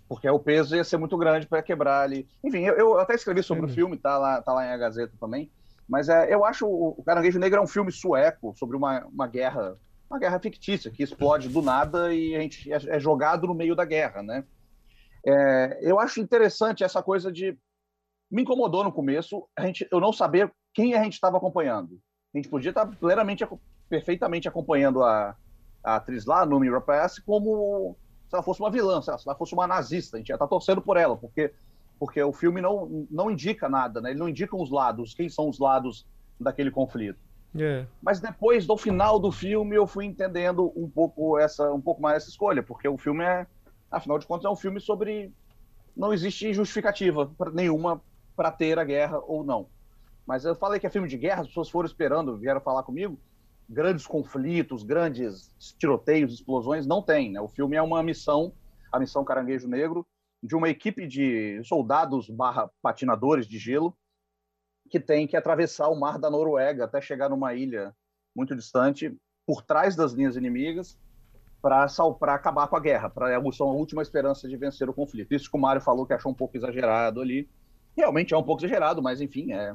Porque 0.09 0.29
o 0.29 0.39
peso 0.39 0.75
ia 0.77 0.85
ser 0.85 0.97
muito 0.97 1.17
grande 1.19 1.47
para 1.47 1.63
quebrar 1.63 2.03
ali. 2.03 2.27
Enfim, 2.43 2.61
eu, 2.65 2.75
eu 2.75 2.99
até 2.99 3.15
escrevi 3.15 3.43
sobre 3.43 3.65
É. 3.65 3.67
o 3.67 3.69
filme, 3.69 3.97
tá 3.99 4.17
lá, 4.17 4.41
tá 4.41 4.53
lá 4.53 4.67
em 4.67 4.71
A 4.73 4.77
Gazeta 4.77 5.13
também. 5.21 5.51
Mas 5.89 6.09
é, 6.09 6.33
eu 6.33 6.45
acho 6.45 6.67
o 6.67 6.95
o 6.99 7.03
Caranguejo 7.03 7.39
Negro 7.39 7.59
é 7.59 7.63
um 7.63 7.67
filme 7.67 7.93
sueco 7.93 8.55
sobre 8.57 8.77
uma, 8.77 9.05
uma 9.13 9.27
guerra, 9.27 9.77
uma 10.11 10.19
guerra 10.19 10.39
fictícia 10.39 10.91
que 10.91 11.03
explode 11.03 11.49
do 11.49 11.63
nada 11.63 12.15
e 12.15 12.35
a 12.35 12.41
gente 12.41 12.73
é, 12.73 12.77
é 12.77 13.01
jogado 13.01 13.47
no 13.47 13.55
meio 13.55 13.75
da 13.75 13.85
guerra, 13.85 14.23
né? 14.23 14.45
É, 15.27 15.79
eu 15.83 15.99
acho 15.99 16.21
interessante 16.21 16.85
essa 16.85 17.03
coisa 17.03 17.33
de. 17.33 17.59
Me 18.31 18.43
incomodou 18.43 18.85
no 18.85 18.93
começo, 18.93 19.47
a 19.57 19.65
gente, 19.67 19.87
eu 19.91 20.01
não 20.01 20.13
saber 20.13 20.53
quem 20.73 20.95
a 20.95 21.03
gente 21.03 21.15
estava 21.15 21.37
acompanhando. 21.37 22.01
A 22.35 22.39
gente 22.39 22.49
podia 22.49 22.71
estar 22.71 22.87
plenamente, 22.87 23.47
perfeitamente 23.89 24.49
acompanhando 24.49 25.03
a, 25.03 25.37
a 25.83 25.97
atriz 25.97 26.27
lá, 26.27 26.45
Numi 26.45 26.69
Rapace, 26.69 27.23
como 27.23 27.97
se 28.29 28.35
ela 28.35 28.43
fosse 28.43 28.61
uma 28.61 28.71
vilã, 28.71 29.01
se 29.01 29.11
ela 29.11 29.37
fosse 29.37 29.55
uma 29.55 29.67
nazista. 29.67 30.17
A 30.17 30.19
gente 30.19 30.31
ia 30.31 30.35
estar 30.35 30.49
torcendo 30.49 30.83
por 30.83 30.97
ela, 30.97 31.17
porque, 31.17 31.53
porque 31.99 32.21
o 32.23 32.33
filme 32.33 32.61
não, 32.61 33.07
não 33.11 33.31
indica 33.31 33.69
nada, 33.69 34.01
né? 34.01 34.11
ele 34.11 34.19
não 34.19 34.29
indica 34.29 34.57
os 34.57 34.71
lados, 34.71 35.15
quem 35.15 35.29
são 35.29 35.49
os 35.49 35.59
lados 35.59 36.07
daquele 36.41 36.71
conflito. 36.71 37.21
É. 37.57 37.87
Mas 38.03 38.21
depois 38.21 38.67
do 38.67 38.77
final 38.77 39.19
do 39.19 39.31
filme 39.31 39.77
eu 39.77 39.87
fui 39.87 40.05
entendendo 40.05 40.73
um 40.75 40.89
pouco 40.89 41.39
essa, 41.39 41.73
um 41.73 41.81
pouco 41.81 42.03
mais 42.03 42.17
essa 42.17 42.31
escolha, 42.31 42.63
porque 42.63 42.89
o 42.89 42.99
filme 42.99 43.23
é, 43.25 43.47
afinal 43.91 44.19
de 44.19 44.27
contas, 44.27 44.45
é 44.45 44.51
um 44.51 44.57
filme 44.57 44.81
sobre 44.81 45.33
não 45.97 46.13
existe 46.13 46.53
justificativa 46.53 47.31
nenhuma 47.53 48.03
para 48.35 48.51
ter 48.51 48.79
a 48.79 48.85
guerra 48.85 49.21
ou 49.27 49.45
não. 49.45 49.69
Mas 50.27 50.45
eu 50.45 50.57
falei 50.57 50.81
que 50.81 50.87
é 50.87 50.91
filme 50.91 51.09
de 51.09 51.17
guerra, 51.17 51.43
as 51.43 51.49
pessoas 51.49 51.71
foram 51.71 51.87
esperando, 51.87 52.37
vieram 52.37 52.61
falar 52.61 52.83
comigo, 52.83 53.19
grandes 53.69 54.07
conflitos, 54.07 54.83
grandes 54.83 55.55
tiroteios, 55.79 56.35
explosões, 56.35 56.87
não 56.87 57.03
tem, 57.03 57.31
né? 57.31 57.41
O 57.41 57.49
filme 57.49 57.77
é 57.77 57.83
uma 57.83 58.03
missão, 58.03 58.53
a 58.91 58.99
missão 58.99 59.25
Caranguejo 59.25 59.69
Negro, 59.69 60.05
de 60.43 60.57
uma 60.57 60.69
equipe 60.69 61.07
de 61.07 61.63
soldados 61.65 62.29
barra 62.29 62.69
patinadores 62.83 63.47
de 63.47 63.59
gelo 63.59 63.97
que 64.95 65.01
tem 65.01 65.27
que 65.27 65.37
atravessar 65.37 65.89
o 65.89 65.99
mar 65.99 66.21
da 66.21 66.31
Noruega 66.31 66.85
até 66.85 67.01
chegar 67.01 67.29
numa 67.29 67.53
ilha 67.53 67.93
muito 68.33 68.55
distante, 68.55 69.13
por 69.45 69.61
trás 69.61 69.97
das 69.97 70.13
linhas 70.13 70.37
inimigas, 70.37 70.97
para 71.61 72.33
acabar 72.33 72.69
com 72.69 72.77
a 72.77 72.81
guerra, 72.81 73.11
para 73.11 73.37
a 73.37 73.65
última 73.65 74.03
esperança 74.03 74.49
de 74.49 74.57
vencer 74.57 74.89
o 74.89 74.95
conflito. 74.95 75.35
Isso 75.35 75.51
que 75.51 75.57
o 75.57 75.61
Mário 75.61 75.83
falou 75.83 76.07
que 76.07 76.13
achou 76.13 76.31
um 76.31 76.35
pouco 76.35 76.57
exagerado 76.57 77.21
ali. 77.21 77.49
Realmente 77.97 78.35
é 78.35 78.37
um 78.37 78.43
pouco 78.45 78.61
exagerado, 78.61 79.03
mas 79.03 79.21
enfim, 79.21 79.53
é, 79.53 79.75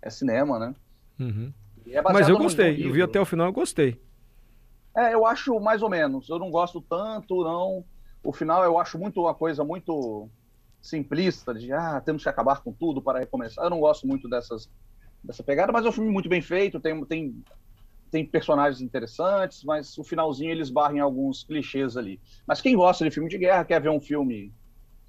é 0.00 0.10
cinema, 0.10 0.60
né? 0.60 0.74
Uhum. 1.18 1.52
É 1.88 2.00
mas 2.00 2.28
eu 2.28 2.38
gostei, 2.38 2.86
eu 2.86 2.92
vi 2.92 3.02
até 3.02 3.20
o 3.20 3.24
final, 3.24 3.48
eu 3.48 3.52
gostei. 3.52 4.00
É, 4.96 5.12
eu 5.12 5.26
acho 5.26 5.58
mais 5.58 5.82
ou 5.82 5.90
menos. 5.90 6.28
Eu 6.28 6.38
não 6.38 6.52
gosto 6.52 6.80
tanto, 6.80 7.42
não. 7.42 7.84
O 8.22 8.32
final 8.32 8.62
eu 8.62 8.78
acho 8.78 8.96
muito 8.96 9.22
uma 9.22 9.34
coisa 9.34 9.64
muito 9.64 10.28
simplista 10.82 11.54
de 11.54 11.72
ah, 11.72 12.02
temos 12.04 12.24
que 12.24 12.28
acabar 12.28 12.60
com 12.60 12.72
tudo 12.72 13.00
para 13.00 13.20
recomeçar. 13.20 13.64
Eu 13.64 13.70
não 13.70 13.80
gosto 13.80 14.06
muito 14.06 14.28
dessas 14.28 14.68
dessa 15.22 15.42
pegada, 15.42 15.72
mas 15.72 15.86
é 15.86 15.88
um 15.88 15.92
filme 15.92 16.10
muito 16.10 16.28
bem 16.28 16.42
feito, 16.42 16.80
tem 16.80 17.04
tem 17.04 17.42
tem 18.10 18.26
personagens 18.26 18.82
interessantes, 18.82 19.64
mas 19.64 19.96
o 19.96 20.04
finalzinho 20.04 20.50
eles 20.50 20.68
barrem 20.68 21.00
alguns 21.00 21.44
clichês 21.44 21.96
ali. 21.96 22.20
Mas 22.46 22.60
quem 22.60 22.76
gosta 22.76 23.04
de 23.04 23.10
filme 23.10 23.30
de 23.30 23.38
guerra, 23.38 23.64
quer 23.64 23.80
ver 23.80 23.88
um 23.88 24.00
filme 24.00 24.52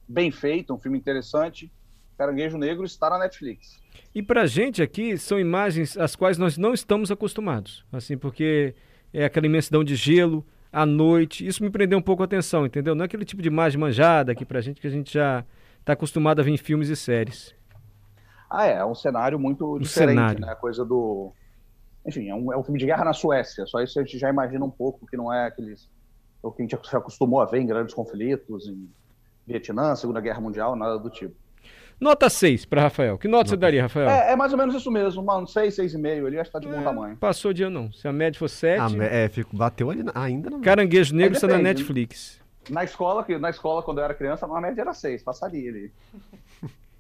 bem 0.07 0.31
feito, 0.31 0.73
um 0.73 0.79
filme 0.79 0.97
interessante, 0.97 1.69
Caranguejo 2.17 2.57
Negro 2.57 2.85
está 2.85 3.09
na 3.09 3.19
Netflix. 3.19 3.77
E 4.15 4.23
pra 4.23 4.45
gente 4.45 4.81
aqui 4.81 5.17
são 5.17 5.37
imagens 5.37 5.97
às 5.97 6.15
quais 6.15 6.37
nós 6.37 6.57
não 6.57 6.73
estamos 6.73 7.11
acostumados, 7.11 7.83
assim, 7.91 8.17
porque 8.17 8.73
é 9.11 9.25
aquela 9.25 9.47
imensidão 9.47 9.83
de 9.83 9.95
gelo 9.95 10.45
à 10.71 10.85
noite, 10.85 11.45
isso 11.45 11.61
me 11.61 11.69
prendeu 11.69 11.99
um 11.99 12.01
pouco 12.01 12.23
a 12.23 12.25
atenção, 12.25 12.65
entendeu? 12.65 12.95
Não 12.95 13.03
é 13.03 13.05
aquele 13.05 13.25
tipo 13.25 13.41
de 13.41 13.49
imagem 13.49 13.79
manjada 13.79 14.31
aqui 14.31 14.45
pra 14.45 14.61
gente 14.61 14.79
que 14.79 14.87
a 14.87 14.89
gente 14.89 15.13
já 15.13 15.45
está 15.83 15.93
acostumado 15.93 16.39
a 16.39 16.43
ver 16.43 16.51
em 16.51 16.57
filmes 16.57 16.87
e 16.89 16.95
séries. 16.95 17.53
Ah, 18.49 18.65
é, 18.67 18.73
é 18.77 18.85
um 18.85 18.95
cenário 18.95 19.37
muito 19.37 19.75
Um 19.75 19.79
diferente, 19.79 20.15
cenário. 20.15 20.39
né? 20.39 20.51
A 20.51 20.55
coisa 20.55 20.85
do. 20.85 21.31
Enfim, 22.07 22.29
é 22.29 22.35
um, 22.35 22.51
é 22.53 22.57
um 22.57 22.63
filme 22.63 22.79
de 22.79 22.85
guerra 22.85 23.03
na 23.05 23.13
Suécia, 23.13 23.65
só 23.65 23.81
isso 23.81 23.99
a 23.99 24.03
gente 24.03 24.17
já 24.17 24.29
imagina 24.29 24.63
um 24.63 24.69
pouco, 24.69 25.05
que 25.07 25.15
não 25.17 25.31
é 25.31 25.45
aqueles. 25.47 25.89
O 26.41 26.51
que 26.51 26.61
a 26.61 26.65
gente 26.65 26.89
se 26.89 26.95
acostumou 26.95 27.39
a 27.41 27.45
ver 27.45 27.59
em 27.59 27.65
grandes 27.65 27.93
conflitos, 27.93 28.67
em 28.67 28.89
Vietnã, 29.47 29.95
Segunda 29.95 30.19
Guerra 30.19 30.41
Mundial, 30.41 30.75
nada 30.75 30.99
do 30.99 31.09
tipo. 31.09 31.33
Nota 31.99 32.29
6 32.29 32.65
para 32.65 32.81
Rafael. 32.81 33.17
Que 33.17 33.29
nota, 33.29 33.49
você 33.49 33.55
daria, 33.55 33.83
Rafael? 33.83 34.09
É, 34.09 34.31
é 34.33 34.35
mais 34.35 34.51
ou 34.51 34.57
menos 34.57 34.75
isso 34.75 34.91
mesmo, 34.91 35.23
mano. 35.23 35.47
6, 35.47 35.75
6,5 35.77 36.25
ali, 36.27 36.37
acho 36.37 36.49
que 36.49 36.53
tá 36.53 36.59
de 36.59 36.67
bom 36.67 36.83
tamanho. 36.83 37.15
Passou 37.15 37.53
dia 37.53 37.69
não. 37.69 37.91
Se 37.93 38.05
a 38.07 38.11
média 38.11 38.37
for 38.37 38.49
7, 38.49 38.81
Ah, 38.99 39.03
é, 39.05 39.29
fico, 39.29 39.55
bateu 39.55 39.89
ali 39.89 40.03
na- 40.03 40.11
ainda 40.15 40.49
na 40.49 40.59
Caranguejo 40.59 41.15
Negro 41.15 41.31
Aí 41.33 41.35
está 41.37 41.47
na 41.47 41.55
né? 41.57 41.63
Netflix. 41.63 42.42
Na 42.69 42.83
escola, 42.83 43.23
que- 43.23 43.37
na 43.37 43.49
escola, 43.49 43.81
quando 43.83 43.97
eu 43.99 44.03
era 44.05 44.13
criança, 44.13 44.45
a 44.45 44.61
média 44.61 44.81
era 44.81 44.93
6, 44.93 45.21
passaria 45.23 45.69
ali. 45.69 45.91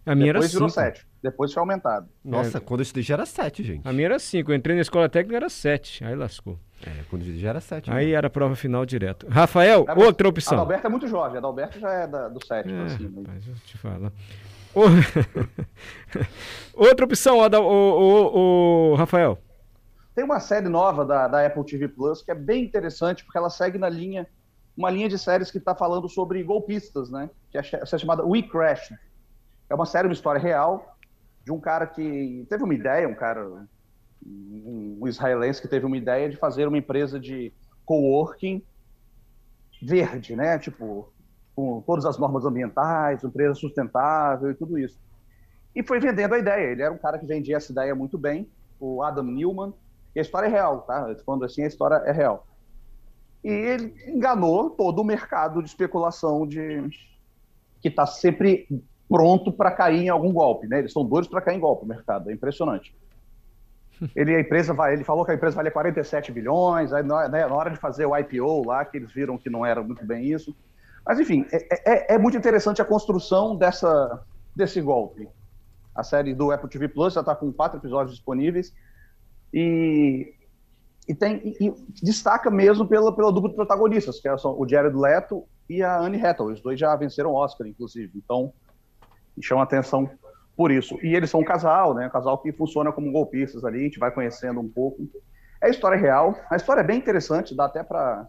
A 0.05 0.13
minha 0.15 0.33
Depois 0.33 0.51
era 0.51 0.53
virou 0.59 0.69
5. 0.69 0.81
7. 0.81 1.07
Depois 1.23 1.53
foi 1.53 1.61
aumentado. 1.61 2.09
Nossa, 2.25 2.59
quando 2.59 2.81
eu 2.81 2.83
estudei 2.83 3.03
já 3.03 3.13
era 3.13 3.25
7, 3.25 3.63
gente. 3.63 3.87
A 3.87 3.93
minha 3.93 4.05
era 4.07 4.19
5. 4.19 4.51
Eu 4.51 4.55
entrei 4.55 4.75
na 4.75 4.81
escola 4.81 5.07
técnica 5.07 5.37
era 5.37 5.49
7. 5.49 6.03
Aí 6.03 6.13
lascou. 6.13 6.59
É, 6.85 6.89
quando 7.09 7.21
eu 7.21 7.27
estudei 7.27 7.39
já 7.41 7.49
era 7.51 7.61
7. 7.61 7.89
Aí 7.89 8.11
era 8.11 8.27
a 8.27 8.29
prova 8.29 8.53
final 8.55 8.85
direto. 8.85 9.25
Rafael, 9.29 9.85
É, 9.87 9.93
outra 9.93 10.27
A 10.27 10.29
opção. 10.29 10.53
Adalberto 10.57 10.87
é 10.87 10.89
muito 10.89 11.07
jovem, 11.07 11.35
a 11.35 11.39
Adalberto 11.39 11.79
já 11.79 11.89
é 11.93 12.05
da- 12.07 12.27
do 12.27 12.45
7 12.45 12.69
É, 12.69 12.75
pra 12.75 12.89
cima. 12.89 13.21
rapaz, 13.21 13.47
eu 13.47 13.55
te 13.65 13.77
falo. 13.77 14.11
Ô- 14.75 14.83
outra 16.73 17.05
opção, 17.05 17.41
Adal, 17.41 17.63
ô, 17.63 17.69
ô, 17.69 18.91
ô, 18.91 18.95
Rafael. 18.95 19.37
Tem 20.15 20.23
uma 20.25 20.39
série 20.39 20.67
nova 20.67 21.05
da, 21.05 21.27
da 21.27 21.45
Apple 21.45 21.63
TV 21.65 21.87
Plus 21.87 22.21
que 22.21 22.31
é 22.31 22.35
bem 22.35 22.63
interessante, 22.63 23.23
porque 23.23 23.37
ela 23.37 23.49
segue 23.49 23.77
na 23.77 23.89
linha, 23.89 24.27
uma 24.75 24.89
linha 24.89 25.09
de 25.09 25.17
séries 25.19 25.51
que 25.51 25.57
está 25.59 25.75
falando 25.75 26.09
sobre 26.09 26.43
golpistas, 26.43 27.09
né? 27.11 27.29
Que 27.51 27.57
é 27.57 27.63
ch- 27.63 27.85
chamada 27.99 28.25
We 28.25 28.43
Crashed. 28.43 28.97
É 29.69 29.75
uma 29.75 29.85
série, 29.85 30.07
uma 30.07 30.13
história 30.13 30.41
real, 30.41 30.85
de 31.45 31.51
um 31.51 31.59
cara 31.59 31.87
que 31.87 32.45
teve 32.49 32.63
uma 32.63 32.73
ideia, 32.75 33.07
um 33.07 33.15
cara, 33.15 33.67
um, 34.25 35.07
israelense 35.07 35.61
que 35.61 35.67
teve 35.67 35.85
uma 35.85 35.97
ideia 35.97 36.29
de 36.29 36.37
fazer 36.37 36.67
uma 36.67 36.77
empresa 36.77 37.19
de 37.19 37.53
coworking 37.85 38.63
verde, 39.81 40.35
né? 40.35 40.57
Tipo, 40.59 41.13
com 41.55 41.81
todas 41.81 42.05
as 42.05 42.17
normas 42.17 42.45
ambientais, 42.45 43.23
empresa 43.23 43.55
sustentável 43.55 44.51
e 44.51 44.55
tudo 44.55 44.77
isso. 44.77 44.99
E 45.75 45.83
foi 45.85 45.99
vendendo 45.99 46.35
a 46.35 46.39
ideia. 46.39 46.71
Ele 46.71 46.83
era 46.83 46.93
um 46.93 46.99
cara 46.99 47.19
que 47.19 47.27
vendia 47.27 47.57
essa 47.57 47.71
ideia 47.71 47.95
muito 47.95 48.17
bem, 48.19 48.51
o 48.79 49.03
Adam 49.03 49.25
Newman. 49.25 49.73
E 50.15 50.19
a 50.19 50.23
história 50.23 50.47
é 50.47 50.51
real, 50.51 50.83
tá? 50.83 51.15
Falando 51.25 51.45
assim, 51.45 51.63
a 51.63 51.67
história 51.67 51.95
é 52.05 52.11
real. 52.11 52.47
E 53.43 53.49
ele 53.49 53.93
enganou 54.07 54.69
todo 54.69 54.99
o 54.99 55.03
mercado 55.03 55.61
de 55.61 55.67
especulação 55.69 56.47
de 56.47 56.89
que 57.81 57.89
está 57.89 58.05
sempre 58.05 58.67
pronto 59.09 59.51
para 59.51 59.71
cair 59.71 60.03
em 60.03 60.09
algum 60.09 60.31
golpe, 60.31 60.67
né? 60.67 60.79
Eles 60.79 60.91
estão 60.91 61.05
doidos 61.05 61.29
para 61.29 61.41
cair 61.41 61.57
em 61.57 61.59
golpe, 61.59 61.83
o 61.83 61.87
mercado, 61.87 62.29
é 62.29 62.33
impressionante. 62.33 62.95
Ele, 64.15 64.35
a 64.35 64.39
empresa 64.39 64.73
vai, 64.73 64.93
ele 64.93 65.03
falou 65.03 65.23
que 65.23 65.31
a 65.31 65.35
empresa 65.35 65.55
valia 65.55 65.71
47 65.71 66.31
bilhões, 66.31 66.91
aí 66.91 67.03
na, 67.03 67.27
né, 67.29 67.45
na 67.45 67.53
hora 67.55 67.69
de 67.69 67.77
fazer 67.77 68.05
o 68.05 68.17
IPO 68.17 68.65
lá, 68.65 68.83
que 68.83 68.97
eles 68.97 69.11
viram 69.11 69.37
que 69.37 69.49
não 69.49 69.65
era 69.65 69.83
muito 69.83 70.05
bem 70.05 70.31
isso. 70.31 70.55
Mas, 71.05 71.19
enfim, 71.19 71.45
é, 71.51 72.13
é- 72.13 72.15
é 72.15 72.17
muito 72.17 72.37
interessante 72.37 72.81
a 72.81 72.85
construção 72.85 73.55
dessa, 73.55 74.23
desse 74.55 74.81
golpe. 74.81 75.27
A 75.93 76.03
série 76.03 76.33
do 76.33 76.51
Apple 76.51 76.69
TV 76.69 76.87
Plus 76.87 77.13
já 77.13 77.19
está 77.19 77.35
com 77.35 77.51
quatro 77.51 77.77
episódios 77.77 78.15
disponíveis 78.15 78.73
e, 79.53 80.33
e 81.07 81.13
tem 81.13 81.55
e- 81.59 81.67
e 81.67 81.73
destaca 82.01 82.49
mesmo 82.49 82.87
pela, 82.87 83.13
pela 83.15 83.31
dupla 83.31 83.49
de 83.49 83.55
protagonistas, 83.55 84.19
que 84.19 84.37
são 84.37 84.59
o 84.59 84.67
Jared 84.67 84.95
Leto 84.95 85.45
e 85.69 85.83
a 85.83 85.99
Anne 85.99 86.23
Hathaway. 86.23 86.53
Os 86.53 86.61
dois 86.61 86.79
já 86.79 86.95
venceram 86.95 87.33
Oscar, 87.33 87.67
inclusive. 87.67 88.11
Então, 88.15 88.53
chama 89.41 89.63
atenção 89.63 90.09
por 90.55 90.71
isso. 90.71 90.97
E 91.01 91.15
eles 91.15 91.29
são 91.29 91.41
um 91.41 91.45
casal, 91.45 91.93
né? 91.93 92.07
Um 92.07 92.11
casal 92.11 92.37
que 92.37 92.51
funciona 92.51 92.91
como 92.91 93.11
golpistas 93.11 93.65
ali, 93.65 93.79
a 93.79 93.83
gente 93.83 93.99
vai 93.99 94.11
conhecendo 94.11 94.59
um 94.59 94.69
pouco. 94.69 95.07
É 95.61 95.69
história 95.69 95.97
real. 95.97 96.35
A 96.49 96.55
história 96.55 96.81
é 96.81 96.83
bem 96.83 96.97
interessante, 96.97 97.55
dá 97.55 97.65
até 97.65 97.83
para 97.83 98.27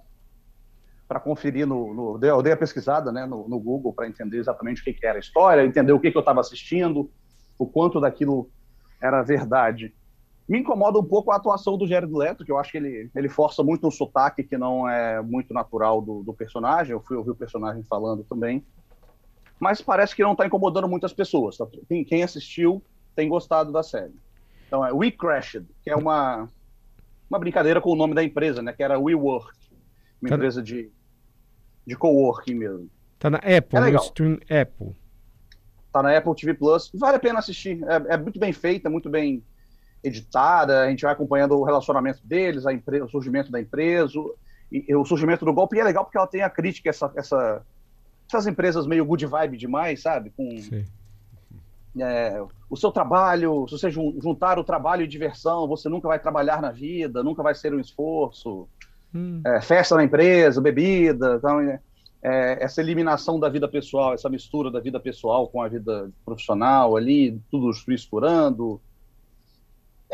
para 1.07 1.21
conferir 1.21 1.67
no, 1.67 1.93
no 1.93 2.25
eu 2.25 2.43
dei 2.43 2.53
a 2.53 2.57
pesquisada 2.57 3.13
né, 3.13 3.27
no, 3.27 3.47
no 3.47 3.61
Google 3.61 3.93
para 3.93 4.09
entender 4.09 4.39
exatamente 4.39 4.81
o 4.81 4.85
que, 4.85 4.95
que 4.95 5.07
era 5.07 5.19
a 5.19 5.21
história, 5.21 5.63
entender 5.63 5.93
o 5.93 6.01
que, 6.01 6.11
que 6.11 6.17
eu 6.17 6.21
estava 6.21 6.41
assistindo, 6.41 7.11
o 7.59 7.67
quanto 7.67 8.01
daquilo 8.01 8.51
era 9.01 9.23
verdade. 9.23 9.95
Me 10.47 10.59
incomoda 10.59 10.99
um 10.99 11.05
pouco 11.05 11.31
a 11.31 11.37
atuação 11.37 11.79
do 11.79 11.87
Jared 11.87 12.13
Leto, 12.13 12.45
que 12.45 12.53
eu 12.53 12.59
acho 12.59 12.71
que 12.71 12.77
ele, 12.77 13.11
ele 13.15 13.29
força 13.31 13.63
muito 13.63 13.87
um 13.87 13.91
sotaque 13.91 14.43
que 14.45 14.59
não 14.59 14.87
é 14.89 15.23
muito 15.23 15.55
natural 15.55 16.03
do, 16.03 16.23
do 16.23 16.35
personagem. 16.35 16.93
Eu 16.93 17.01
fui 17.01 17.17
ouvir 17.17 17.31
o 17.31 17.35
personagem 17.35 17.83
falando 17.85 18.23
também. 18.25 18.63
Mas 19.59 19.81
parece 19.81 20.15
que 20.15 20.23
não 20.23 20.33
está 20.33 20.47
incomodando 20.47 20.87
muitas 20.89 21.13
pessoas. 21.15 21.57
tá? 21.57 21.67
Quem, 21.89 22.05
quem 22.05 22.23
assistiu 22.23 22.83
tem 23.17 23.27
gostado 23.29 23.73
da 23.73 23.83
série. 23.83 24.13
Então 24.67 24.85
é 24.85 24.93
We 24.93 25.11
Crashed, 25.13 25.65
que 25.83 25.89
é 25.89 25.97
uma, 25.97 26.47
uma 27.31 27.39
brincadeira 27.39 27.81
com 27.81 27.91
o 27.91 27.97
nome 27.97 28.15
da 28.15 28.23
empresa, 28.23 28.61
né? 28.61 28.73
Que 28.75 28.83
era 28.83 28.99
WeWork, 28.99 29.57
uma 30.21 30.29
Tá- 30.29 30.35
empresa 30.35 30.63
de, 30.63 30.91
de 31.87 31.97
coworking 31.97 32.55
mesmo. 32.55 32.91
Tá 33.19 33.31
na 33.31 33.39
Apple, 33.39 33.77
É 33.77 33.81
no 33.81 33.87
legal. 33.87 34.03
stream 34.05 34.35
Apple. 34.51 34.95
Tá 35.91 36.03
na 36.03 36.15
Apple 36.19 36.35
TV 36.35 36.53
Plus. 36.53 36.91
Vale 36.95 37.17
a 37.17 37.21
pena 37.21 37.39
assistir. 37.39 37.83
É, 37.85 38.15
é 38.15 38.17
muito 38.19 38.39
bem 38.39 38.53
feita, 38.53 38.91
muito 38.91 39.09
bem 39.09 39.43
editada. 40.05 40.83
A 40.83 40.91
gente 40.91 41.03
vai 41.03 41.13
acompanhando 41.13 41.59
o 41.59 41.65
relacionamento 41.65 42.21
deles, 42.25 42.67
a 42.67 42.73
empre- 42.73 43.03
o 43.03 43.09
surgimento 43.09 43.51
da 43.51 43.61
empresa, 43.61 44.19
o, 44.19 44.35
e, 44.71 44.85
e 44.89 44.95
o 44.95 45.05
surgimento 45.05 45.45
do 45.45 45.53
golpe. 45.53 45.77
E 45.77 45.81
é 45.81 45.85
legal 45.85 46.05
porque 46.05 46.19
ela 46.19 46.27
tem 46.27 46.43
a 46.43 46.51
crítica, 46.51 46.91
essa, 46.91 47.11
essa, 47.17 47.63
essas 48.29 48.47
empresas 48.47 48.87
meio 48.87 49.05
good 49.05 49.25
vibe 49.27 49.57
demais, 49.57 50.03
sabe? 50.03 50.31
Com 50.37 50.49
é, 52.01 52.43
o 52.69 52.77
seu 52.77 52.91
trabalho, 52.91 53.67
se 53.69 53.79
você 53.79 53.91
jun- 53.91 54.19
juntar 54.21 54.59
o 54.59 54.65
trabalho 54.65 55.03
e 55.03 55.09
diversão, 55.09 55.67
você 55.67 55.89
nunca 55.89 56.09
vai 56.09 56.19
trabalhar 56.19 56.61
na 56.61 56.71
vida, 56.71 57.23
nunca 57.23 57.43
vai 57.43 57.55
ser 57.55 57.73
um 57.75 57.81
esforço. 57.81 58.69
Hum. 59.15 59.41
É, 59.47 59.61
festa 59.61 59.95
na 59.95 60.03
empresa, 60.03 60.61
bebida. 60.61 61.37
Então, 61.37 61.61
é, 61.61 61.81
é, 62.21 62.65
essa 62.65 62.81
eliminação 62.81 63.39
da 63.39 63.49
vida 63.49 63.69
pessoal, 63.69 64.15
essa 64.15 64.29
mistura 64.29 64.71
da 64.71 64.81
vida 64.81 64.99
pessoal 64.99 65.47
com 65.47 65.63
a 65.63 65.69
vida 65.69 66.11
profissional 66.25 66.97
ali, 66.97 67.41
tudo 67.51 67.71
misturando. 67.87 68.81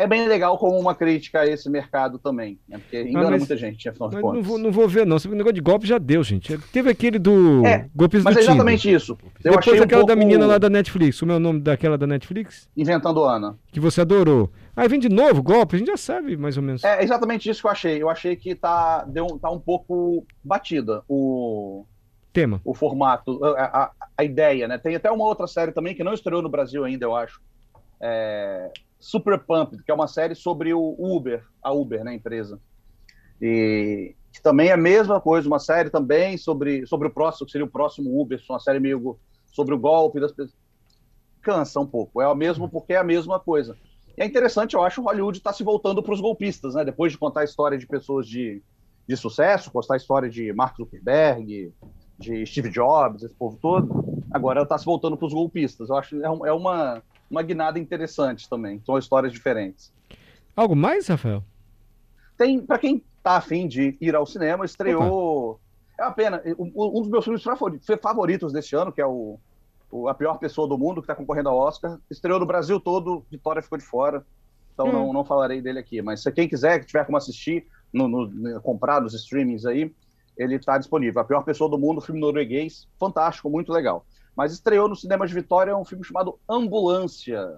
É 0.03 0.07
bem 0.07 0.27
legal 0.27 0.57
como 0.59 0.79
uma 0.79 0.95
crítica 0.95 1.41
a 1.41 1.47
esse 1.47 1.69
mercado 1.71 2.19
também, 2.19 2.59
né? 2.69 2.79
porque 2.79 3.03
engana 3.03 3.29
Ah, 3.29 3.31
mas- 3.33 3.41
muita 3.41 3.57
gente, 3.57 3.89
afinal 3.89 4.09
de 4.09 4.15
Mas 4.17 4.23
contas. 4.23 4.37
não 4.39 4.43
vou, 4.43 4.59
não 4.59 4.73
vou 4.73 4.89
ver, 4.89 5.07
não. 5.07 5.17
Esse 5.17 5.29
negócio 5.29 5.53
de 5.53 5.61
golpe 5.61 5.87
já 5.87 5.99
deu, 5.99 6.23
gente. 6.23 6.57
Teve 6.73 6.91
aquele 6.91 7.19
do 7.19 7.65
É, 7.67 7.89
golpes 7.95 8.23
Mas 8.23 8.35
do 8.35 8.39
é 8.39 8.43
Tinder. 8.43 8.55
exatamente 8.57 8.93
isso. 8.93 9.13
Eu 9.13 9.29
Depois 9.53 9.59
achei 9.59 9.81
um 9.81 9.85
aquela 9.85 10.03
da 10.03 10.07
pouco 10.15 10.19
menina 10.19 10.47
lá 10.47 10.59
da 10.59 10.71
Netflix. 10.71 11.21
É 11.23 11.25
o 11.25 11.39
nome 11.39 11.61
daquela 11.61 11.97
da 11.99 12.07
Netflix? 12.07 12.69
Inventando 12.77 13.23
Ana. 13.25 13.57
Que 13.73 13.79
você 13.81 14.01
adorou. 14.01 14.51
Aí 14.77 14.89
vem 14.89 14.99
de 15.01 15.09
novo 15.09 15.43
golpe, 15.43 15.77
a 15.77 15.79
gente 15.79 15.89
já 15.89 15.97
sabe 15.97 16.37
mais 16.37 16.57
ou 16.57 16.63
menos. 16.63 16.83
É 16.85 17.03
exatamente 17.03 17.49
isso 17.51 17.61
que 17.61 17.67
eu 17.67 17.71
achei. 17.71 18.03
Eu 18.03 18.09
achei 18.09 18.37
que 18.37 18.55
tá, 18.55 19.05
deu, 19.05 19.27
tá 19.39 19.51
um 19.51 19.59
pouco 19.61 20.25
batida 20.43 21.03
o, 21.09 21.85
Tema. 22.33 22.61
o 22.65 22.73
formato, 22.73 23.45
a, 23.45 23.83
a- 23.83 23.91
a 24.17 24.25
ideia, 24.25 24.67
né? 24.69 24.79
Tem 24.79 24.95
até 24.95 25.11
uma 25.11 25.25
outra 25.25 25.47
série 25.47 25.73
também 25.73 25.95
que 25.95 26.05
não 26.05 26.15
estreou 26.15 26.41
no 26.41 26.49
Brasil 26.49 26.85
ainda, 26.85 27.05
eu 27.05 27.15
acho. 27.15 27.41
É, 28.01 28.71
Super 29.01 29.39
Pumped, 29.39 29.83
que 29.83 29.91
é 29.91 29.95
uma 29.95 30.07
série 30.07 30.35
sobre 30.35 30.75
o 30.75 30.95
Uber, 30.99 31.45
a 31.63 31.73
Uber, 31.73 32.05
né, 32.05 32.15
empresa. 32.15 32.61
E 33.41 34.15
que 34.33 34.41
também 34.41 34.69
é 34.69 34.73
a 34.73 34.77
mesma 34.77 35.21
coisa, 35.21 35.49
uma 35.49 35.59
série 35.59 35.91
também 35.91 36.37
sobre, 36.37 36.87
sobre 36.87 37.09
o 37.09 37.11
próximo, 37.11 37.47
que 37.47 37.53
seria 37.53 37.67
o 37.67 37.71
próximo 37.71 38.21
Uber, 38.21 38.41
uma 38.49 38.61
série 38.61 38.79
meio 38.79 39.19
sobre 39.47 39.75
o 39.75 39.79
golpe 39.79 40.21
das 40.21 40.31
pessoas. 40.31 40.57
Cansa 41.43 41.81
um 41.81 41.87
pouco, 41.87 42.21
é 42.21 42.29
o 42.29 42.35
mesmo 42.35 42.69
porque 42.69 42.93
é 42.93 42.99
a 42.99 43.05
mesma 43.05 43.41
coisa. 43.41 43.77
E 44.17 44.23
é 44.23 44.27
interessante, 44.27 44.75
eu 44.75 44.85
acho, 44.85 45.01
o 45.01 45.05
Hollywood 45.05 45.39
está 45.39 45.53
se 45.53 45.65
voltando 45.65 46.03
para 46.03 46.13
os 46.13 46.21
golpistas, 46.21 46.75
né? 46.75 46.85
Depois 46.85 47.13
de 47.13 47.19
contar 47.19 47.41
a 47.41 47.45
história 47.45 47.79
de 47.79 47.87
pessoas 47.87 48.29
de, 48.29 48.63
de 49.09 49.17
sucesso, 49.17 49.71
contar 49.71 49.95
a 49.95 49.97
história 49.97 50.29
de 50.29 50.53
Mark 50.53 50.77
Zuckerberg, 50.77 51.73
de 52.19 52.47
Steve 52.47 52.69
Jobs, 52.69 53.23
esse 53.23 53.35
povo 53.35 53.59
todo, 53.61 54.23
agora 54.31 54.63
está 54.63 54.77
se 54.77 54.85
voltando 54.85 55.17
para 55.17 55.27
os 55.27 55.33
golpistas. 55.33 55.89
Eu 55.89 55.97
acho 55.97 56.11
que 56.11 56.23
é, 56.23 56.27
é 56.27 56.53
uma, 56.53 57.03
uma 57.31 57.43
guinada 57.43 57.79
interessante 57.79 58.49
também. 58.49 58.81
São 58.85 58.99
histórias 58.99 59.33
diferentes. 59.33 59.93
Algo 60.57 60.75
mais, 60.75 61.07
Rafael? 61.07 61.45
Tem, 62.37 62.61
para 62.61 62.79
quem 62.79 63.05
tá 63.23 63.37
afim 63.37 63.69
de 63.69 63.97
ir 64.01 64.15
ao 64.15 64.27
cinema, 64.27 64.65
estreou. 64.65 65.61
É 65.99 66.03
uma 66.05 66.13
pena. 66.13 66.43
Um, 66.59 67.03
dos 67.03 67.09
meus 67.09 67.25
filmes 67.25 67.43
favori- 67.43 67.81
favoritos 68.03 68.53
deste 68.53 68.75
ano, 68.75 68.91
que 68.93 69.01
é 69.01 69.07
o, 69.07 69.39
o 69.91 70.09
A 70.09 70.15
Pior 70.15 70.39
Pessoa 70.39 70.67
do 70.67 70.77
Mundo, 70.79 71.01
que 71.01 71.05
está 71.05 71.15
concorrendo 71.15 71.51
ao 71.51 71.57
Oscar, 71.59 71.99
estreou 72.11 72.41
no 72.41 72.47
Brasil 72.47 72.81
todo, 72.81 73.25
Vitória 73.31 73.63
ficou 73.63 73.79
de 73.79 73.85
fora. 73.85 74.25
Então 74.73 74.89
Hum. 74.89 74.93
não, 74.93 75.13
não 75.13 75.25
falarei 75.25 75.61
dele 75.61 75.79
aqui. 75.79 76.01
Mas 76.01 76.23
se 76.23 76.33
quem 76.33 76.49
quiser, 76.49 76.81
que 76.81 76.87
tiver 76.87 77.05
como 77.05 77.19
assistir, 77.19 77.67
no, 77.93 78.09
no- 78.09 78.27
no- 78.29 78.61
comprar 78.63 79.01
nos 79.01 79.13
streamings 79.15 79.67
aí, 79.67 79.93
ele 80.39 80.55
está 80.57 80.79
disponível. 80.79 81.21
A 81.21 81.25
Pior 81.25 81.43
Pessoa 81.45 81.69
do 81.69 81.79
Mundo, 81.79 82.01
filme 82.01 82.21
norueguês, 82.21 82.89
fantástico, 82.99 83.51
muito 83.51 83.71
legal. 83.71 84.07
Mas 84.37 84.53
estreou 84.53 84.89
no 84.89 84.97
cinema 84.97 85.27
de 85.27 85.35
Vitória 85.35 85.77
um 85.77 85.85
filme 85.85 86.05
chamado 86.05 86.39
Ambulância. 86.49 87.57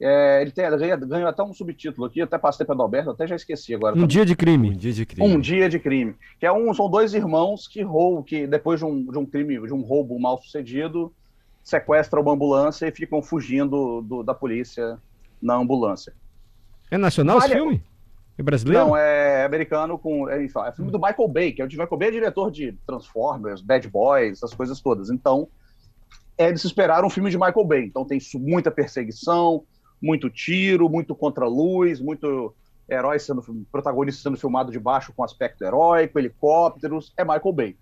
É, 0.00 0.42
ele 0.42 0.50
tem, 0.50 0.68
ganha, 0.76 0.96
ganhou 0.96 1.28
até 1.28 1.42
um 1.42 1.52
subtítulo 1.54 2.06
aqui, 2.06 2.20
até 2.20 2.36
passei 2.36 2.66
para 2.66 2.74
Alberto, 2.76 3.10
até 3.10 3.26
já 3.26 3.36
esqueci 3.36 3.74
agora. 3.74 3.92
Um 3.92 4.00
também. 4.00 4.08
dia 4.08 4.26
de 4.26 4.32
Um 4.32 4.36
crime. 4.36 4.74
dia 4.74 4.92
de 4.92 5.06
crime. 5.06 5.28
Um 5.34 5.40
dia 5.40 5.68
de 5.68 5.78
crime. 5.78 6.14
Que 6.38 6.46
é 6.46 6.52
um, 6.52 6.74
são 6.74 6.90
dois 6.90 7.14
irmãos 7.14 7.66
que 7.68 7.80
roubam, 7.82 8.22
que 8.22 8.46
depois 8.46 8.80
de 8.80 8.84
um, 8.86 9.04
de 9.04 9.18
um 9.18 9.24
crime, 9.24 9.58
de 9.66 9.72
um 9.72 9.82
roubo 9.82 10.18
mal 10.18 10.36
sucedido, 10.42 11.12
sequestram 11.62 12.22
uma 12.22 12.32
ambulância 12.32 12.86
e 12.86 12.90
ficam 12.92 13.22
fugindo 13.22 14.02
do- 14.02 14.22
da 14.22 14.34
polícia 14.34 14.98
na 15.40 15.54
ambulância. 15.54 16.12
É 16.90 16.98
nacional 16.98 17.38
esse 17.38 17.46
Olha- 17.46 17.56
filme? 17.56 17.82
É 18.36 18.42
brasileiro? 18.42 18.84
Não, 18.84 18.96
é 18.96 19.44
americano 19.44 19.96
com. 19.96 20.28
É, 20.28 20.44
é 20.44 20.72
filme 20.72 20.90
do 20.90 20.98
Michael 20.98 21.28
Bay, 21.28 21.52
que 21.52 21.62
é 21.62 21.64
o 21.64 21.68
de 21.68 21.78
Michael 21.78 21.96
Bay 21.96 22.08
é 22.08 22.10
diretor 22.10 22.50
de 22.50 22.72
Transformers, 22.84 23.60
Bad 23.62 23.88
Boys, 23.88 24.38
essas 24.38 24.52
coisas 24.52 24.80
todas. 24.80 25.08
Então, 25.08 25.46
é 26.36 26.52
de 26.52 26.58
se 26.58 26.66
esperar 26.66 27.04
um 27.04 27.10
filme 27.10 27.30
de 27.30 27.38
Michael 27.38 27.64
Bay. 27.64 27.84
Então 27.84 28.04
tem 28.04 28.18
muita 28.34 28.70
perseguição, 28.70 29.64
muito 30.00 30.28
tiro, 30.28 30.88
muito 30.88 31.14
contra-luz, 31.14 32.00
muito 32.00 32.54
herói 32.88 33.18
sendo 33.18 33.42
protagonista 33.72 34.22
sendo 34.22 34.36
filmado 34.36 34.70
de 34.70 34.78
baixo 34.78 35.12
com 35.14 35.24
aspecto 35.24 35.64
heróico, 35.64 36.18
helicópteros. 36.18 37.12
É 37.16 37.24
Michael 37.24 37.52
Bay. 37.52 37.76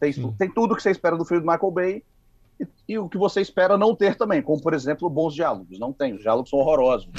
Tem, 0.00 0.12
Sim. 0.12 0.34
tem 0.38 0.50
tudo 0.50 0.76
que 0.76 0.82
você 0.82 0.90
espera 0.90 1.16
do 1.16 1.24
filme 1.24 1.42
do 1.44 1.50
Michael 1.50 1.70
Bay 1.70 2.04
e, 2.60 2.66
e 2.88 2.98
o 2.98 3.08
que 3.08 3.18
você 3.18 3.40
espera 3.40 3.76
não 3.76 3.94
ter 3.94 4.16
também, 4.16 4.42
como 4.42 4.62
por 4.62 4.74
exemplo 4.74 5.08
bons 5.10 5.34
diálogos. 5.34 5.78
Não 5.78 5.92
tem, 5.92 6.14
os 6.14 6.22
diálogos 6.22 6.50
são 6.50 6.58
horrorosos. 6.58 7.08